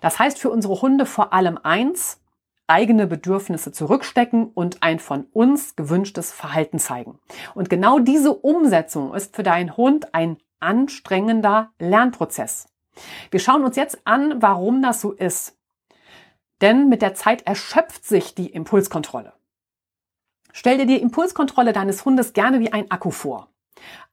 Das 0.00 0.18
heißt 0.18 0.38
für 0.38 0.50
unsere 0.50 0.82
Hunde 0.82 1.06
vor 1.06 1.32
allem 1.32 1.58
eins, 1.62 2.19
eigene 2.70 3.06
Bedürfnisse 3.06 3.72
zurückstecken 3.72 4.46
und 4.46 4.82
ein 4.82 5.00
von 5.00 5.26
uns 5.32 5.76
gewünschtes 5.76 6.32
Verhalten 6.32 6.78
zeigen. 6.78 7.18
Und 7.54 7.68
genau 7.68 7.98
diese 7.98 8.32
Umsetzung 8.32 9.12
ist 9.12 9.34
für 9.34 9.42
deinen 9.42 9.76
Hund 9.76 10.14
ein 10.14 10.38
anstrengender 10.60 11.72
Lernprozess. 11.78 12.68
Wir 13.30 13.40
schauen 13.40 13.64
uns 13.64 13.76
jetzt 13.76 13.98
an, 14.04 14.40
warum 14.40 14.82
das 14.82 15.00
so 15.00 15.12
ist. 15.12 15.56
Denn 16.60 16.88
mit 16.88 17.02
der 17.02 17.14
Zeit 17.14 17.46
erschöpft 17.46 18.04
sich 18.04 18.34
die 18.34 18.50
Impulskontrolle. 18.50 19.32
Stell 20.52 20.78
dir 20.78 20.86
die 20.86 21.00
Impulskontrolle 21.00 21.72
deines 21.72 22.04
Hundes 22.04 22.32
gerne 22.32 22.60
wie 22.60 22.72
ein 22.72 22.90
Akku 22.90 23.10
vor. 23.10 23.48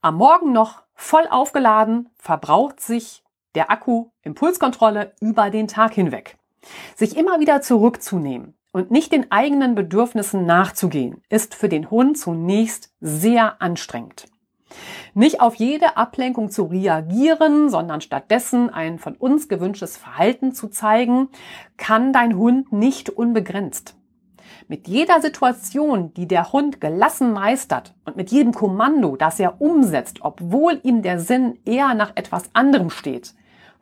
Am 0.01 0.15
Morgen 0.15 0.51
noch 0.51 0.83
voll 0.93 1.27
aufgeladen 1.29 2.09
verbraucht 2.17 2.79
sich 2.79 3.23
der 3.55 3.69
Akku 3.69 4.09
Impulskontrolle 4.21 5.13
über 5.19 5.49
den 5.49 5.67
Tag 5.67 5.93
hinweg. 5.93 6.37
Sich 6.95 7.17
immer 7.17 7.39
wieder 7.39 7.61
zurückzunehmen 7.61 8.53
und 8.71 8.91
nicht 8.91 9.11
den 9.11 9.31
eigenen 9.31 9.75
Bedürfnissen 9.75 10.45
nachzugehen, 10.45 11.21
ist 11.29 11.55
für 11.55 11.69
den 11.69 11.89
Hund 11.89 12.17
zunächst 12.17 12.93
sehr 12.99 13.61
anstrengend. 13.61 14.25
Nicht 15.13 15.41
auf 15.41 15.55
jede 15.55 15.97
Ablenkung 15.97 16.49
zu 16.49 16.65
reagieren, 16.65 17.69
sondern 17.69 18.01
stattdessen 18.01 18.69
ein 18.69 18.99
von 18.99 19.15
uns 19.15 19.47
gewünschtes 19.47 19.97
Verhalten 19.97 20.53
zu 20.53 20.67
zeigen, 20.67 21.29
kann 21.77 22.13
dein 22.13 22.37
Hund 22.37 22.71
nicht 22.71 23.09
unbegrenzt. 23.09 23.95
Mit 24.67 24.87
jeder 24.87 25.21
Situation, 25.21 26.13
die 26.13 26.27
der 26.27 26.51
Hund 26.51 26.81
gelassen 26.81 27.31
meistert 27.31 27.95
und 28.05 28.17
mit 28.17 28.31
jedem 28.31 28.53
Kommando, 28.53 29.15
das 29.15 29.39
er 29.39 29.61
umsetzt, 29.61 30.19
obwohl 30.21 30.79
ihm 30.83 31.01
der 31.01 31.19
Sinn 31.19 31.57
eher 31.65 31.93
nach 31.93 32.11
etwas 32.15 32.49
anderem 32.53 32.89
steht, 32.89 33.33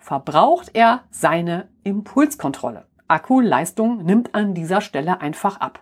verbraucht 0.05 0.69
er 0.75 1.01
seine 1.09 1.67
Impulskontrolle. 1.83 2.85
Akkuleistung 3.07 4.03
nimmt 4.03 4.35
an 4.35 4.53
dieser 4.53 4.81
Stelle 4.81 5.19
einfach 5.19 5.59
ab. 5.59 5.81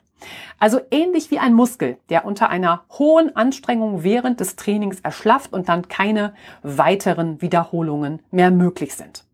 Also 0.59 0.79
ähnlich 0.91 1.29
wie 1.29 1.39
ein 1.39 1.53
Muskel, 1.53 1.97
der 2.09 2.23
unter 2.23 2.49
einer 2.49 2.85
hohen 2.97 3.35
Anstrengung 3.35 4.03
während 4.03 4.39
des 4.39 4.55
Trainings 4.55 5.01
erschlafft 5.01 5.51
und 5.51 5.67
dann 5.67 5.89
keine 5.89 6.33
weiteren 6.61 7.41
Wiederholungen 7.41 8.21
mehr 8.31 8.49
möglich 8.49 8.95
sind. 8.95 9.25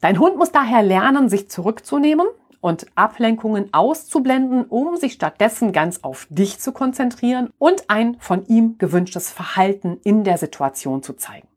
Dein 0.00 0.20
Hund 0.20 0.36
muss 0.38 0.52
daher 0.52 0.84
lernen, 0.84 1.28
sich 1.28 1.50
zurückzunehmen 1.50 2.28
und 2.60 2.86
Ablenkungen 2.94 3.74
auszublenden, 3.74 4.64
um 4.66 4.96
sich 4.96 5.14
stattdessen 5.14 5.72
ganz 5.72 6.04
auf 6.04 6.28
dich 6.30 6.60
zu 6.60 6.70
konzentrieren 6.70 7.50
und 7.58 7.90
ein 7.90 8.16
von 8.20 8.46
ihm 8.46 8.78
gewünschtes 8.78 9.32
Verhalten 9.32 9.98
in 10.04 10.22
der 10.22 10.38
Situation 10.38 11.02
zu 11.02 11.14
zeigen. 11.14 11.48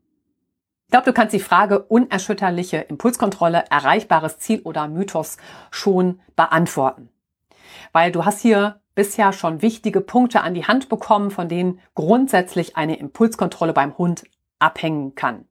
Ich 0.92 0.94
glaube, 0.94 1.10
du 1.10 1.14
kannst 1.14 1.32
die 1.32 1.40
Frage 1.40 1.84
unerschütterliche 1.84 2.76
Impulskontrolle, 2.76 3.64
erreichbares 3.70 4.36
Ziel 4.36 4.60
oder 4.60 4.88
Mythos 4.88 5.38
schon 5.70 6.20
beantworten. 6.36 7.08
Weil 7.92 8.12
du 8.12 8.26
hast 8.26 8.42
hier 8.42 8.82
bisher 8.94 9.32
schon 9.32 9.62
wichtige 9.62 10.02
Punkte 10.02 10.42
an 10.42 10.52
die 10.52 10.66
Hand 10.66 10.90
bekommen, 10.90 11.30
von 11.30 11.48
denen 11.48 11.80
grundsätzlich 11.94 12.76
eine 12.76 12.98
Impulskontrolle 12.98 13.72
beim 13.72 13.96
Hund 13.96 14.24
abhängen 14.58 15.14
kann. 15.14 15.46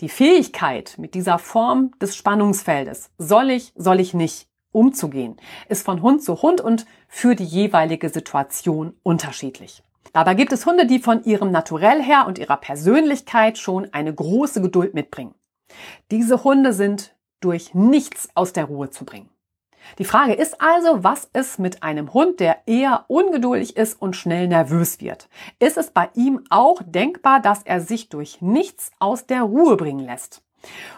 Die 0.00 0.08
Fähigkeit 0.08 0.94
mit 0.98 1.14
dieser 1.14 1.40
Form 1.40 1.90
des 2.00 2.14
Spannungsfeldes, 2.14 3.10
soll 3.18 3.50
ich, 3.50 3.72
soll 3.74 3.98
ich 3.98 4.14
nicht, 4.14 4.46
umzugehen, 4.70 5.36
ist 5.68 5.84
von 5.84 6.00
Hund 6.00 6.22
zu 6.22 6.42
Hund 6.42 6.60
und 6.60 6.86
für 7.08 7.34
die 7.34 7.42
jeweilige 7.42 8.08
Situation 8.08 8.94
unterschiedlich. 9.02 9.82
Dabei 10.12 10.34
gibt 10.34 10.52
es 10.52 10.66
Hunde, 10.66 10.86
die 10.86 10.98
von 10.98 11.22
ihrem 11.24 11.50
Naturell 11.50 12.02
her 12.02 12.26
und 12.26 12.38
ihrer 12.38 12.56
Persönlichkeit 12.56 13.58
schon 13.58 13.92
eine 13.92 14.12
große 14.12 14.60
Geduld 14.60 14.94
mitbringen. 14.94 15.34
Diese 16.10 16.42
Hunde 16.42 16.72
sind 16.72 17.14
durch 17.40 17.74
nichts 17.74 18.28
aus 18.34 18.52
der 18.52 18.64
Ruhe 18.64 18.90
zu 18.90 19.04
bringen. 19.04 19.30
Die 19.98 20.04
Frage 20.04 20.34
ist 20.34 20.60
also, 20.60 21.02
was 21.04 21.24
ist 21.32 21.58
mit 21.58 21.82
einem 21.82 22.12
Hund, 22.12 22.40
der 22.40 22.58
eher 22.66 23.04
ungeduldig 23.08 23.76
ist 23.76 24.00
und 24.00 24.14
schnell 24.14 24.46
nervös 24.46 25.00
wird? 25.00 25.28
Ist 25.58 25.78
es 25.78 25.90
bei 25.90 26.10
ihm 26.14 26.44
auch 26.50 26.82
denkbar, 26.84 27.40
dass 27.40 27.62
er 27.62 27.80
sich 27.80 28.08
durch 28.08 28.42
nichts 28.42 28.90
aus 28.98 29.26
der 29.26 29.42
Ruhe 29.42 29.76
bringen 29.76 30.04
lässt? 30.04 30.42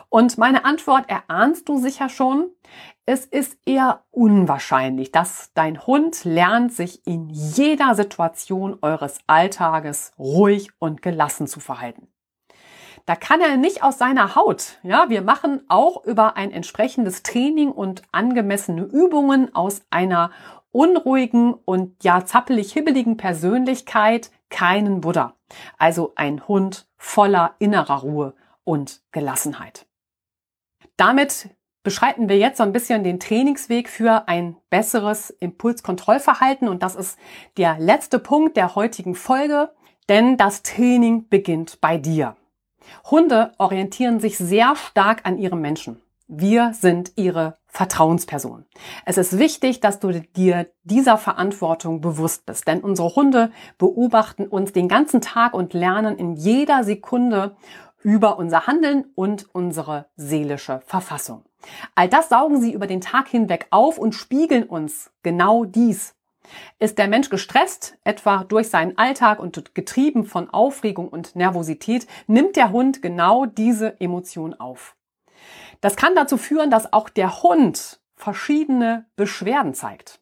Und 0.09 0.38
meine 0.38 0.64
Antwort 0.64 1.09
erahnst 1.09 1.68
du 1.68 1.79
sicher 1.79 2.09
schon. 2.09 2.51
Es 3.07 3.25
ist 3.25 3.59
eher 3.66 4.05
unwahrscheinlich, 4.11 5.11
dass 5.11 5.51
dein 5.55 5.87
Hund 5.87 6.25
lernt, 6.25 6.72
sich 6.72 7.07
in 7.07 7.31
jeder 7.31 7.94
Situation 7.94 8.79
eures 8.83 9.18
Alltages 9.27 10.12
ruhig 10.18 10.68
und 10.79 11.03
gelassen 11.03 11.46
zu 11.46 11.59
verhalten. 11.59 12.09
Da 13.07 13.16
kann 13.16 13.40
er 13.40 13.57
nicht 13.57 13.83
aus 13.83 13.98
seiner 13.98 14.37
Haut. 14.37 14.79
Ja, 14.85 15.09
wir 15.09 15.22
machen 15.22 15.62
auch 15.68 16.05
über 16.05 16.37
ein 16.37 16.53
entsprechendes 16.53 17.25
Training 17.25 17.72
und 17.72 18.03
angemessene 18.12 18.83
Übungen 18.83 19.53
aus 19.55 19.83
einer 19.90 20.31
unruhigen 20.70 21.55
und 21.55 22.05
ja 22.05 22.25
zappelig 22.25 22.72
hibbeligen 22.72 23.16
Persönlichkeit 23.16 24.31
keinen 24.51 25.01
Buddha. 25.01 25.35
Also 25.79 26.12
ein 26.14 26.46
Hund 26.46 26.87
voller 26.96 27.57
innerer 27.59 28.01
Ruhe 28.03 28.35
und 28.64 29.03
Gelassenheit. 29.12 29.87
Damit 30.96 31.51
beschreiten 31.83 32.29
wir 32.29 32.38
jetzt 32.38 32.59
so 32.59 32.62
ein 32.62 32.72
bisschen 32.72 33.03
den 33.03 33.18
Trainingsweg 33.18 33.88
für 33.88 34.29
ein 34.29 34.57
besseres 34.70 35.31
Impulskontrollverhalten 35.31 36.68
und 36.68 36.83
das 36.83 36.94
ist 36.94 37.18
der 37.57 37.79
letzte 37.79 38.18
Punkt 38.18 38.57
der 38.57 38.75
heutigen 38.75 39.14
Folge, 39.14 39.72
denn 40.09 40.37
das 40.37 40.62
Training 40.62 41.29
beginnt 41.29 41.81
bei 41.81 41.98
dir. 41.98 42.37
Hunde 43.11 43.53
orientieren 43.59 44.20
sich 44.20 44.38
sehr 44.38 44.75
stark 44.77 45.22
an 45.25 45.38
ihrem 45.38 45.61
Menschen. 45.61 46.01
Wir 46.29 46.72
sind 46.72 47.12
ihre 47.16 47.59
Vertrauensperson. 47.66 48.64
Es 49.05 49.18
ist 49.18 49.38
wichtig, 49.38 49.81
dass 49.81 49.98
du 49.98 50.12
dir 50.12 50.68
dieser 50.83 51.18
Verantwortung 51.18 52.01
bewusst 52.01 52.46
bist, 52.46 52.66
denn 52.66 52.81
unsere 52.81 53.14
Hunde 53.14 53.51
beobachten 53.77 54.47
uns 54.47 54.72
den 54.72 54.89
ganzen 54.89 55.20
Tag 55.20 55.53
und 55.53 55.74
lernen 55.74 56.16
in 56.16 56.34
jeder 56.34 56.84
Sekunde 56.84 57.57
über 58.03 58.38
unser 58.38 58.66
Handeln 58.66 59.07
und 59.14 59.46
unsere 59.55 60.07
seelische 60.16 60.80
Verfassung. 60.86 61.44
All 61.94 62.09
das 62.09 62.28
saugen 62.28 62.61
sie 62.61 62.72
über 62.72 62.86
den 62.86 63.00
Tag 63.00 63.28
hinweg 63.28 63.66
auf 63.70 63.98
und 63.98 64.14
spiegeln 64.14 64.64
uns 64.64 65.11
genau 65.22 65.64
dies. 65.64 66.14
Ist 66.78 66.98
der 66.98 67.09
Mensch 67.09 67.30
gestresst, 67.30 67.96
etwa 68.05 68.44
durch 68.44 68.68
seinen 68.68 68.98
Alltag 68.98 69.38
und 69.38 69.74
getrieben 69.74 70.24
von 70.24 70.50
Aufregung 70.50 71.09
und 71.09 71.36
Nervosität, 71.36 72.07
nimmt 72.26 72.57
der 72.57 72.72
Hund 72.72 73.00
genau 73.00 73.46
diese 73.46 74.00
Emotion 74.00 74.55
auf. 74.55 74.96
Das 75.80 75.96
kann 75.96 76.14
dazu 76.14 76.36
führen, 76.36 76.70
dass 76.70 76.92
auch 76.92 77.09
der 77.09 77.42
Hund 77.42 78.00
verschiedene 78.16 79.07
Beschwerden 79.16 79.74
zeigt. 79.74 80.20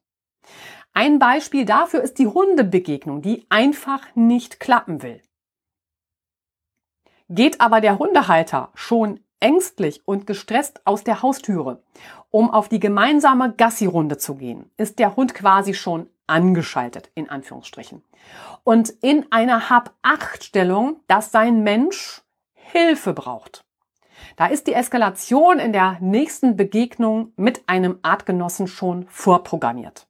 Ein 0.93 1.19
Beispiel 1.19 1.65
dafür 1.65 2.03
ist 2.03 2.19
die 2.19 2.27
Hundebegegnung, 2.27 3.23
die 3.23 3.47
einfach 3.49 4.07
nicht 4.15 4.59
klappen 4.59 5.03
will. 5.03 5.23
Geht 7.33 7.61
aber 7.61 7.81
der 7.81 8.01
Hundehalter 8.01 8.71
schon 8.75 9.21
ängstlich 9.39 10.03
und 10.05 10.27
gestresst 10.27 10.85
aus 10.85 11.05
der 11.05 11.23
Haustüre, 11.23 11.81
um 12.31 12.51
auf 12.51 12.69
die 12.69 12.81
gemeinsame 12.81 13.53
Gassi-Runde 13.53 14.19
zu 14.19 14.35
gehen, 14.35 14.69
ist 14.77 14.99
der 14.99 15.15
Hund 15.15 15.33
quasi 15.33 15.73
schon 15.73 16.11
angeschaltet, 16.27 17.13
in 17.15 17.31
Anführungsstrichen. 17.31 18.03
Und 18.65 18.91
in 19.01 19.27
einer 19.31 19.71
Hab-Acht-Stellung, 19.71 21.01
dass 21.07 21.31
sein 21.31 21.63
Mensch 21.63 22.23
Hilfe 22.53 23.13
braucht. 23.13 23.65
Da 24.37 24.47
ist 24.47 24.67
die 24.67 24.75
Eskalation 24.75 25.61
in 25.61 25.73
der 25.73 25.99
nächsten 26.01 26.57
Begegnung 26.57 27.33
mit 27.37 27.63
einem 27.69 28.01
Artgenossen 28.03 28.67
schon 28.67 29.07
vorprogrammiert. 29.09 30.09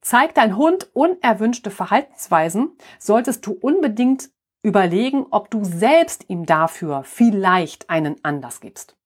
Zeigt 0.00 0.38
dein 0.38 0.56
Hund 0.56 0.88
unerwünschte 0.94 1.70
Verhaltensweisen, 1.70 2.76
solltest 2.98 3.46
du 3.46 3.52
unbedingt 3.52 4.30
überlegen, 4.64 5.26
ob 5.30 5.50
du 5.50 5.62
selbst 5.62 6.24
ihm 6.28 6.46
dafür 6.46 7.04
vielleicht 7.04 7.90
einen 7.90 8.16
Anlass 8.24 8.60
gibst. 8.60 8.96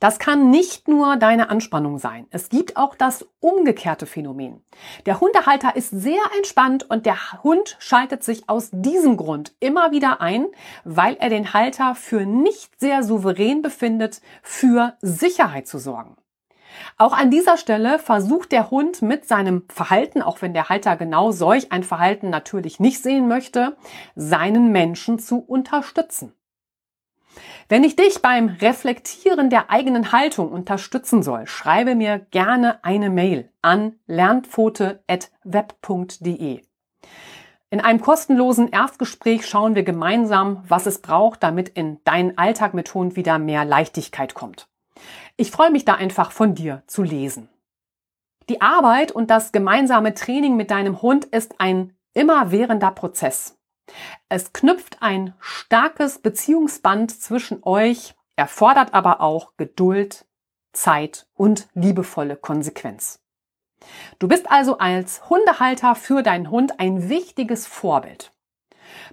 Das 0.00 0.18
kann 0.18 0.50
nicht 0.50 0.88
nur 0.88 1.16
deine 1.16 1.50
Anspannung 1.50 1.98
sein. 1.98 2.26
Es 2.30 2.48
gibt 2.48 2.76
auch 2.76 2.94
das 2.94 3.26
umgekehrte 3.40 4.06
Phänomen. 4.06 4.64
Der 5.04 5.20
Hundehalter 5.20 5.76
ist 5.76 5.90
sehr 5.90 6.22
entspannt 6.36 6.88
und 6.88 7.04
der 7.04 7.42
Hund 7.42 7.76
schaltet 7.78 8.24
sich 8.24 8.48
aus 8.48 8.70
diesem 8.72 9.18
Grund 9.18 9.52
immer 9.60 9.90
wieder 9.90 10.22
ein, 10.22 10.46
weil 10.84 11.16
er 11.16 11.28
den 11.28 11.52
Halter 11.52 11.94
für 11.94 12.24
nicht 12.24 12.80
sehr 12.80 13.02
souverän 13.02 13.60
befindet, 13.60 14.22
für 14.42 14.96
Sicherheit 15.02 15.66
zu 15.66 15.78
sorgen. 15.78 16.16
Auch 16.96 17.12
an 17.12 17.30
dieser 17.30 17.56
Stelle 17.56 17.98
versucht 17.98 18.52
der 18.52 18.70
Hund 18.70 19.02
mit 19.02 19.26
seinem 19.26 19.64
Verhalten, 19.68 20.22
auch 20.22 20.42
wenn 20.42 20.54
der 20.54 20.68
Halter 20.68 20.96
genau 20.96 21.32
solch 21.32 21.72
ein 21.72 21.82
Verhalten 21.82 22.30
natürlich 22.30 22.78
nicht 22.80 23.02
sehen 23.02 23.28
möchte, 23.28 23.76
seinen 24.14 24.72
Menschen 24.72 25.18
zu 25.18 25.38
unterstützen. 25.38 26.32
Wenn 27.68 27.84
ich 27.84 27.94
dich 27.96 28.22
beim 28.22 28.48
Reflektieren 28.48 29.50
der 29.50 29.70
eigenen 29.70 30.12
Haltung 30.12 30.50
unterstützen 30.50 31.22
soll, 31.22 31.46
schreibe 31.46 31.94
mir 31.94 32.18
gerne 32.18 32.82
eine 32.82 33.10
Mail 33.10 33.52
an 33.62 33.96
lernpfote.web.de. 34.06 36.62
In 37.70 37.82
einem 37.82 38.00
kostenlosen 38.00 38.68
Erstgespräch 38.68 39.46
schauen 39.46 39.74
wir 39.74 39.82
gemeinsam, 39.82 40.64
was 40.66 40.86
es 40.86 41.02
braucht, 41.02 41.42
damit 41.42 41.68
in 41.68 42.02
deinen 42.04 42.38
Alltag 42.38 42.72
mit 42.72 42.94
Hund 42.94 43.14
wieder 43.14 43.38
mehr 43.38 43.66
Leichtigkeit 43.66 44.32
kommt. 44.34 44.68
Ich 45.40 45.52
freue 45.52 45.70
mich 45.70 45.84
da 45.84 45.94
einfach 45.94 46.32
von 46.32 46.56
dir 46.56 46.82
zu 46.88 47.04
lesen. 47.04 47.48
Die 48.48 48.60
Arbeit 48.60 49.12
und 49.12 49.30
das 49.30 49.52
gemeinsame 49.52 50.12
Training 50.12 50.56
mit 50.56 50.72
deinem 50.72 51.00
Hund 51.00 51.26
ist 51.26 51.60
ein 51.60 51.96
immerwährender 52.12 52.90
Prozess. 52.90 53.56
Es 54.28 54.52
knüpft 54.52 55.00
ein 55.00 55.34
starkes 55.38 56.18
Beziehungsband 56.18 57.12
zwischen 57.12 57.62
euch, 57.62 58.16
erfordert 58.34 58.94
aber 58.94 59.20
auch 59.20 59.56
Geduld, 59.56 60.26
Zeit 60.72 61.28
und 61.34 61.68
liebevolle 61.72 62.34
Konsequenz. 62.34 63.20
Du 64.18 64.26
bist 64.26 64.50
also 64.50 64.78
als 64.78 65.30
Hundehalter 65.30 65.94
für 65.94 66.24
deinen 66.24 66.50
Hund 66.50 66.80
ein 66.80 67.08
wichtiges 67.08 67.64
Vorbild. 67.64 68.32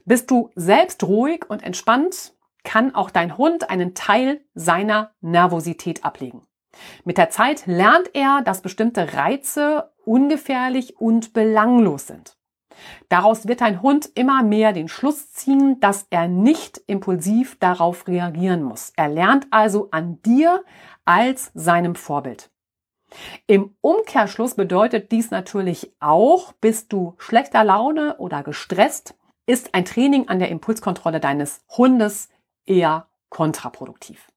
Bist 0.05 0.31
du 0.31 0.49
selbst 0.55 1.03
ruhig 1.03 1.45
und 1.47 1.61
entspannt, 1.61 2.33
kann 2.65 2.93
auch 2.93 3.09
dein 3.09 3.37
Hund 3.37 3.69
einen 3.69 3.93
Teil 3.93 4.41
seiner 4.53 5.11
Nervosität 5.21 6.03
ablegen. 6.03 6.45
Mit 7.05 7.17
der 7.17 7.29
Zeit 7.29 7.65
lernt 7.67 8.09
er, 8.13 8.41
dass 8.41 8.61
bestimmte 8.61 9.13
Reize 9.13 9.93
ungefährlich 10.03 10.97
und 10.99 11.31
belanglos 11.31 12.07
sind. 12.07 12.37
Daraus 13.07 13.47
wird 13.47 13.61
dein 13.61 13.81
Hund 13.81 14.09
immer 14.15 14.43
mehr 14.43 14.73
den 14.73 14.89
Schluss 14.89 15.31
ziehen, 15.31 15.79
dass 15.79 16.07
er 16.09 16.27
nicht 16.27 16.81
impulsiv 16.87 17.57
darauf 17.59 18.07
reagieren 18.07 18.63
muss. 18.63 18.91
Er 18.97 19.07
lernt 19.07 19.47
also 19.51 19.87
an 19.91 20.21
dir 20.23 20.63
als 21.05 21.51
seinem 21.53 21.95
Vorbild. 21.95 22.49
Im 23.47 23.75
Umkehrschluss 23.81 24.55
bedeutet 24.55 25.11
dies 25.11 25.31
natürlich 25.31 25.93
auch, 26.01 26.51
bist 26.53 26.91
du 26.91 27.15
schlechter 27.17 27.63
Laune 27.63 28.17
oder 28.17 28.43
gestresst, 28.43 29.15
ist 29.45 29.73
ein 29.73 29.85
Training 29.85 30.27
an 30.27 30.39
der 30.39 30.49
Impulskontrolle 30.49 31.19
deines 31.19 31.63
Hundes 31.69 32.29
eher 32.65 33.07
kontraproduktiv. 33.29 34.27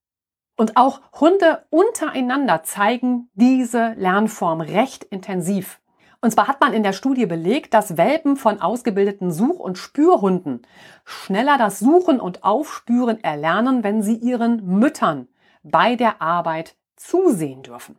Und 0.56 0.76
auch 0.76 1.00
Hunde 1.20 1.64
untereinander 1.70 2.64
zeigen 2.64 3.30
diese 3.34 3.94
Lernform 3.96 4.60
recht 4.60 5.04
intensiv. 5.04 5.80
Und 6.20 6.32
zwar 6.32 6.48
hat 6.48 6.60
man 6.60 6.72
in 6.72 6.82
der 6.82 6.92
Studie 6.92 7.26
belegt, 7.26 7.74
dass 7.74 7.96
Welpen 7.96 8.36
von 8.36 8.60
ausgebildeten 8.60 9.30
Such- 9.30 9.60
und 9.60 9.78
Spürhunden 9.78 10.62
schneller 11.04 11.58
das 11.58 11.78
Suchen 11.78 12.18
und 12.18 12.42
Aufspüren 12.42 13.22
erlernen, 13.22 13.84
wenn 13.84 14.02
sie 14.02 14.16
ihren 14.16 14.66
Müttern 14.66 15.28
bei 15.62 15.94
der 15.94 16.20
Arbeit 16.20 16.74
zusehen 16.96 17.62
dürfen. 17.62 17.96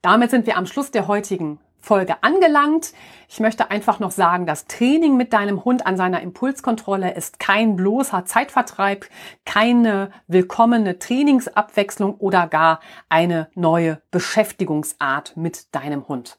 Damit 0.00 0.32
sind 0.32 0.46
wir 0.46 0.56
am 0.56 0.66
Schluss 0.66 0.90
der 0.90 1.06
heutigen 1.06 1.60
Folge 1.82 2.22
angelangt. 2.22 2.94
Ich 3.28 3.40
möchte 3.40 3.70
einfach 3.70 3.98
noch 3.98 4.12
sagen, 4.12 4.46
das 4.46 4.66
Training 4.66 5.16
mit 5.16 5.32
deinem 5.32 5.64
Hund 5.64 5.84
an 5.84 5.96
seiner 5.96 6.22
Impulskontrolle 6.22 7.12
ist 7.14 7.40
kein 7.40 7.76
bloßer 7.76 8.24
Zeitvertreib, 8.24 9.06
keine 9.44 10.10
willkommene 10.28 10.98
Trainingsabwechslung 10.98 12.14
oder 12.14 12.46
gar 12.46 12.80
eine 13.08 13.48
neue 13.54 14.00
Beschäftigungsart 14.12 15.36
mit 15.36 15.74
deinem 15.74 16.08
Hund. 16.08 16.38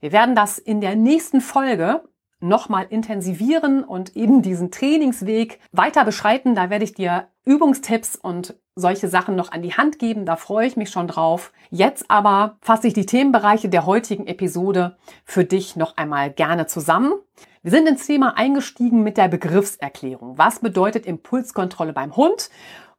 Wir 0.00 0.12
werden 0.12 0.34
das 0.34 0.58
in 0.58 0.80
der 0.80 0.96
nächsten 0.96 1.40
Folge 1.40 2.02
nochmal 2.40 2.86
intensivieren 2.90 3.84
und 3.84 4.16
eben 4.16 4.42
diesen 4.42 4.70
Trainingsweg 4.70 5.60
weiter 5.72 6.04
beschreiten. 6.04 6.54
Da 6.54 6.70
werde 6.70 6.84
ich 6.84 6.92
dir 6.92 7.28
Übungstipps 7.44 8.16
und 8.16 8.56
solche 8.76 9.08
Sachen 9.08 9.34
noch 9.34 9.52
an 9.52 9.62
die 9.62 9.72
Hand 9.72 9.98
geben. 9.98 10.26
Da 10.26 10.36
freue 10.36 10.66
ich 10.66 10.76
mich 10.76 10.90
schon 10.90 11.08
drauf. 11.08 11.52
Jetzt 11.70 12.10
aber 12.10 12.58
fasse 12.60 12.86
ich 12.86 12.94
die 12.94 13.06
Themenbereiche 13.06 13.70
der 13.70 13.86
heutigen 13.86 14.26
Episode 14.26 14.96
für 15.24 15.44
dich 15.44 15.76
noch 15.76 15.96
einmal 15.96 16.30
gerne 16.30 16.66
zusammen. 16.66 17.14
Wir 17.62 17.70
sind 17.70 17.88
ins 17.88 18.06
Thema 18.06 18.36
eingestiegen 18.36 19.02
mit 19.02 19.16
der 19.16 19.28
Begriffserklärung. 19.28 20.36
Was 20.36 20.60
bedeutet 20.60 21.06
Impulskontrolle 21.06 21.94
beim 21.94 22.14
Hund? 22.16 22.50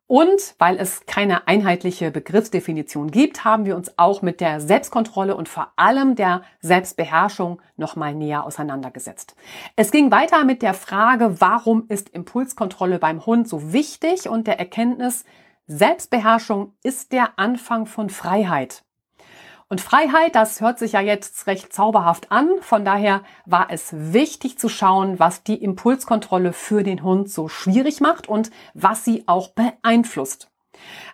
Und 0.07 0.55
weil 0.57 0.77
es 0.77 1.05
keine 1.05 1.47
einheitliche 1.47 2.11
Begriffsdefinition 2.11 3.11
gibt, 3.11 3.43
haben 3.43 3.65
wir 3.65 3.75
uns 3.75 3.97
auch 3.97 4.21
mit 4.21 4.39
der 4.39 4.61
Selbstkontrolle 4.61 5.35
und 5.35 5.49
vor 5.49 5.73
allem 5.75 6.15
der 6.15 6.43
Selbstbeherrschung 6.61 7.61
nochmal 7.75 8.15
näher 8.15 8.45
auseinandergesetzt. 8.45 9.35
Es 9.75 9.91
ging 9.91 10.09
weiter 10.09 10.45
mit 10.45 10.61
der 10.61 10.73
Frage, 10.73 11.41
warum 11.41 11.85
ist 11.89 12.09
Impulskontrolle 12.09 12.99
beim 12.99 13.25
Hund 13.25 13.49
so 13.49 13.73
wichtig 13.73 14.29
und 14.29 14.47
der 14.47 14.59
Erkenntnis, 14.59 15.25
Selbstbeherrschung 15.67 16.73
ist 16.81 17.11
der 17.11 17.37
Anfang 17.37 17.85
von 17.87 18.09
Freiheit. 18.09 18.85
Und 19.67 19.81
Freiheit, 19.81 20.33
das 20.33 20.61
hört 20.61 20.79
sich 20.79 20.93
ja 20.93 21.01
jetzt 21.01 21.45
recht 21.45 21.73
zauberhaft 21.73 22.31
an. 22.31 22.49
Von 22.61 22.85
daher 22.85 23.21
war 23.45 23.67
es 23.69 23.89
wichtig 23.91 24.57
zu 24.57 24.69
schauen, 24.69 25.19
was 25.19 25.43
die 25.43 25.61
Impulskontrolle 25.61 26.53
für 26.53 26.83
den 26.83 27.03
Hund 27.03 27.29
so 27.29 27.49
schwierig 27.49 27.99
macht 27.99 28.29
und 28.29 28.49
was 28.73 29.03
sie 29.03 29.25
auch 29.27 29.49
beeinflusst. 29.49 30.49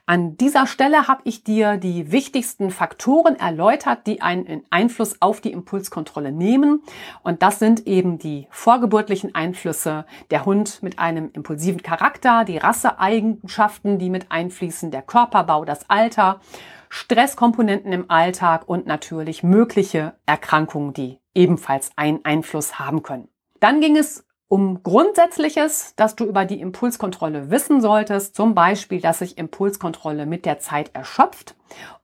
An 0.06 0.38
dieser 0.38 0.68
Stelle 0.68 1.08
habe 1.08 1.22
ich 1.24 1.44
dir 1.44 1.78
die 1.78 2.12
wichtigsten 2.12 2.72
Faktoren 2.72 3.36
erläutert, 3.38 4.06
die 4.06 4.22
einen 4.22 4.64
Einfluss 4.70 5.22
auf 5.22 5.40
die 5.40 5.52
Impulskontrolle 5.52 6.32
nehmen. 6.32 6.84
Und 7.24 7.42
das 7.42 7.60
sind 7.60 7.88
eben 7.88 8.18
die 8.18 8.48
vorgeburtlichen 8.50 9.34
Einflüsse, 9.34 10.06
der 10.30 10.46
Hund 10.46 10.84
mit 10.84 11.00
einem 11.00 11.30
impulsiven 11.34 11.82
Charakter, 11.82 12.44
die 12.44 12.58
Rasseeigenschaften, 12.58 13.98
die 13.98 14.10
mit 14.10 14.32
einfließen, 14.32 14.92
der 14.92 15.02
Körperbau, 15.02 15.66
das 15.66 15.90
Alter 15.90 16.42
Stresskomponenten 16.90 17.92
im 17.92 18.12
Alltag 18.12 18.70
und 18.70 18.86
natürlich 18.86 19.42
mögliche 19.42 20.14
Erkrankungen, 20.28 20.94
die 20.94 21.20
ebenfalls 21.34 21.90
einen 21.96 22.24
Einfluss 22.24 22.78
haben 22.78 23.02
können. 23.02 23.30
Dann 23.60 23.82
ging 23.82 23.98
es 23.98 24.24
um 24.54 24.84
Grundsätzliches, 24.84 25.96
dass 25.96 26.16
du 26.16 26.26
über 26.26 26.46
die 26.46 26.62
Impulskontrolle 26.62 27.50
wissen 27.50 27.82
solltest, 27.82 28.36
zum 28.36 28.54
Beispiel, 28.54 29.02
dass 29.02 29.18
sich 29.18 29.40
Impulskontrolle 29.40 30.28
mit 30.28 30.46
der 30.46 30.60
Zeit 30.60 30.92
erschöpft. 30.94 31.56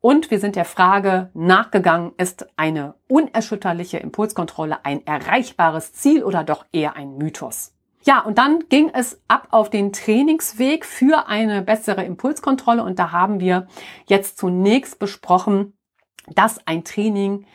Und 0.01 0.31
wir 0.31 0.39
sind 0.39 0.55
der 0.55 0.65
Frage 0.65 1.29
nachgegangen, 1.35 2.13
ist 2.17 2.47
eine 2.55 2.95
unerschütterliche 3.07 3.99
Impulskontrolle 3.99 4.83
ein 4.83 5.05
erreichbares 5.05 5.93
Ziel 5.93 6.23
oder 6.23 6.43
doch 6.43 6.65
eher 6.71 6.95
ein 6.95 7.19
Mythos? 7.19 7.75
Ja, 8.01 8.21
und 8.21 8.39
dann 8.39 8.67
ging 8.67 8.89
es 8.95 9.21
ab 9.27 9.49
auf 9.51 9.69
den 9.69 9.93
Trainingsweg 9.93 10.85
für 10.85 11.27
eine 11.27 11.61
bessere 11.61 12.03
Impulskontrolle 12.03 12.83
und 12.83 12.97
da 12.97 13.11
haben 13.11 13.39
wir 13.39 13.67
jetzt 14.07 14.39
zunächst 14.39 14.97
besprochen, 14.97 15.77
dass 16.33 16.65
ein 16.65 16.83
Training 16.83 17.45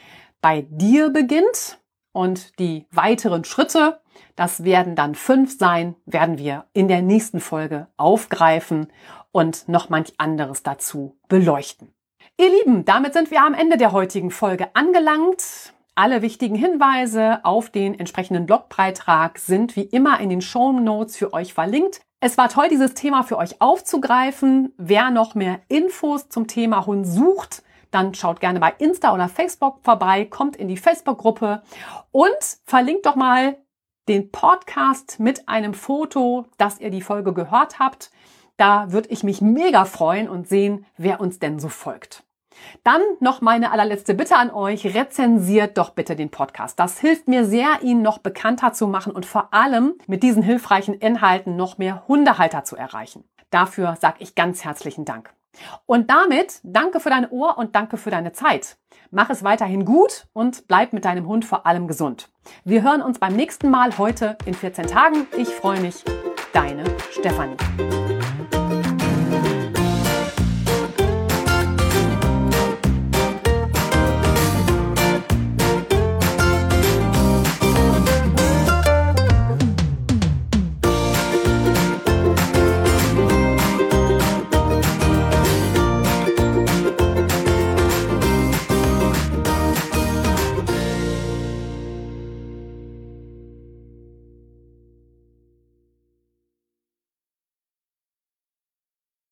bei 0.40 0.64
dir 0.70 1.10
beginnt 1.10 1.80
und 2.12 2.60
die 2.60 2.86
weiteren 2.92 3.42
Schritte, 3.42 3.98
das 4.36 4.64
werden 4.64 4.96
dann 4.96 5.14
fünf 5.14 5.58
sein, 5.58 5.94
werden 6.06 6.38
wir 6.38 6.66
in 6.72 6.88
der 6.88 7.02
nächsten 7.02 7.40
Folge 7.40 7.88
aufgreifen 7.96 8.88
und 9.32 9.68
noch 9.68 9.88
manch 9.88 10.14
anderes 10.18 10.62
dazu 10.62 11.16
beleuchten. 11.28 11.92
Ihr 12.36 12.50
Lieben, 12.50 12.84
damit 12.84 13.12
sind 13.12 13.30
wir 13.30 13.42
am 13.42 13.54
Ende 13.54 13.76
der 13.76 13.92
heutigen 13.92 14.30
Folge 14.30 14.74
angelangt. 14.74 15.72
Alle 15.94 16.22
wichtigen 16.22 16.56
Hinweise 16.56 17.44
auf 17.44 17.70
den 17.70 17.98
entsprechenden 17.98 18.46
Blogbeitrag 18.46 19.38
sind 19.38 19.76
wie 19.76 19.82
immer 19.82 20.18
in 20.18 20.30
den 20.30 20.40
Show 20.40 20.72
Notes 20.72 21.16
für 21.16 21.32
euch 21.32 21.54
verlinkt. 21.54 22.00
Es 22.18 22.36
war 22.36 22.48
toll, 22.48 22.68
dieses 22.68 22.94
Thema 22.94 23.22
für 23.22 23.38
euch 23.38 23.60
aufzugreifen. 23.60 24.72
Wer 24.76 25.10
noch 25.10 25.36
mehr 25.36 25.60
Infos 25.68 26.28
zum 26.28 26.48
Thema 26.48 26.86
Hund 26.86 27.06
sucht, 27.06 27.62
dann 27.92 28.14
schaut 28.14 28.40
gerne 28.40 28.58
bei 28.58 28.74
Insta 28.78 29.14
oder 29.14 29.28
Facebook 29.28 29.78
vorbei, 29.84 30.24
kommt 30.24 30.56
in 30.56 30.66
die 30.66 30.76
Facebook-Gruppe 30.76 31.62
und 32.10 32.58
verlinkt 32.64 33.06
doch 33.06 33.14
mal 33.14 33.56
den 34.08 34.30
Podcast 34.30 35.20
mit 35.20 35.48
einem 35.48 35.74
Foto, 35.74 36.46
dass 36.58 36.80
ihr 36.80 36.90
die 36.90 37.02
Folge 37.02 37.32
gehört 37.32 37.78
habt. 37.78 38.10
Da 38.56 38.92
würde 38.92 39.08
ich 39.10 39.24
mich 39.24 39.40
mega 39.40 39.84
freuen 39.84 40.28
und 40.28 40.48
sehen, 40.48 40.86
wer 40.96 41.20
uns 41.20 41.38
denn 41.38 41.58
so 41.58 41.68
folgt. 41.68 42.22
Dann 42.84 43.02
noch 43.20 43.40
meine 43.40 43.72
allerletzte 43.72 44.14
Bitte 44.14 44.36
an 44.36 44.50
euch, 44.50 44.94
rezensiert 44.94 45.76
doch 45.76 45.90
bitte 45.90 46.16
den 46.16 46.30
Podcast. 46.30 46.78
Das 46.78 47.00
hilft 47.00 47.28
mir 47.28 47.44
sehr, 47.44 47.82
ihn 47.82 48.02
noch 48.02 48.18
bekannter 48.18 48.72
zu 48.72 48.86
machen 48.86 49.12
und 49.12 49.26
vor 49.26 49.52
allem 49.52 49.94
mit 50.06 50.22
diesen 50.22 50.42
hilfreichen 50.42 50.94
Inhalten 50.94 51.56
noch 51.56 51.78
mehr 51.78 52.06
Hundehalter 52.06 52.64
zu 52.64 52.76
erreichen. 52.76 53.24
Dafür 53.50 53.96
sage 54.00 54.16
ich 54.20 54.34
ganz 54.34 54.64
herzlichen 54.64 55.04
Dank. 55.04 55.34
Und 55.86 56.10
damit 56.10 56.60
danke 56.62 57.00
für 57.00 57.10
dein 57.10 57.30
Ohr 57.30 57.58
und 57.58 57.74
danke 57.74 57.96
für 57.96 58.10
deine 58.10 58.32
Zeit. 58.32 58.76
Mach 59.10 59.30
es 59.30 59.44
weiterhin 59.44 59.84
gut 59.84 60.26
und 60.32 60.66
bleib 60.68 60.92
mit 60.92 61.04
deinem 61.04 61.26
Hund 61.26 61.44
vor 61.44 61.66
allem 61.66 61.86
gesund. 61.86 62.30
Wir 62.64 62.82
hören 62.82 63.02
uns 63.02 63.18
beim 63.18 63.34
nächsten 63.34 63.70
Mal 63.70 63.96
heute 63.98 64.36
in 64.44 64.54
14 64.54 64.86
Tagen. 64.86 65.26
Ich 65.36 65.48
freue 65.48 65.80
mich. 65.80 66.04
Deine 66.52 66.84
Stefanie. 67.10 67.56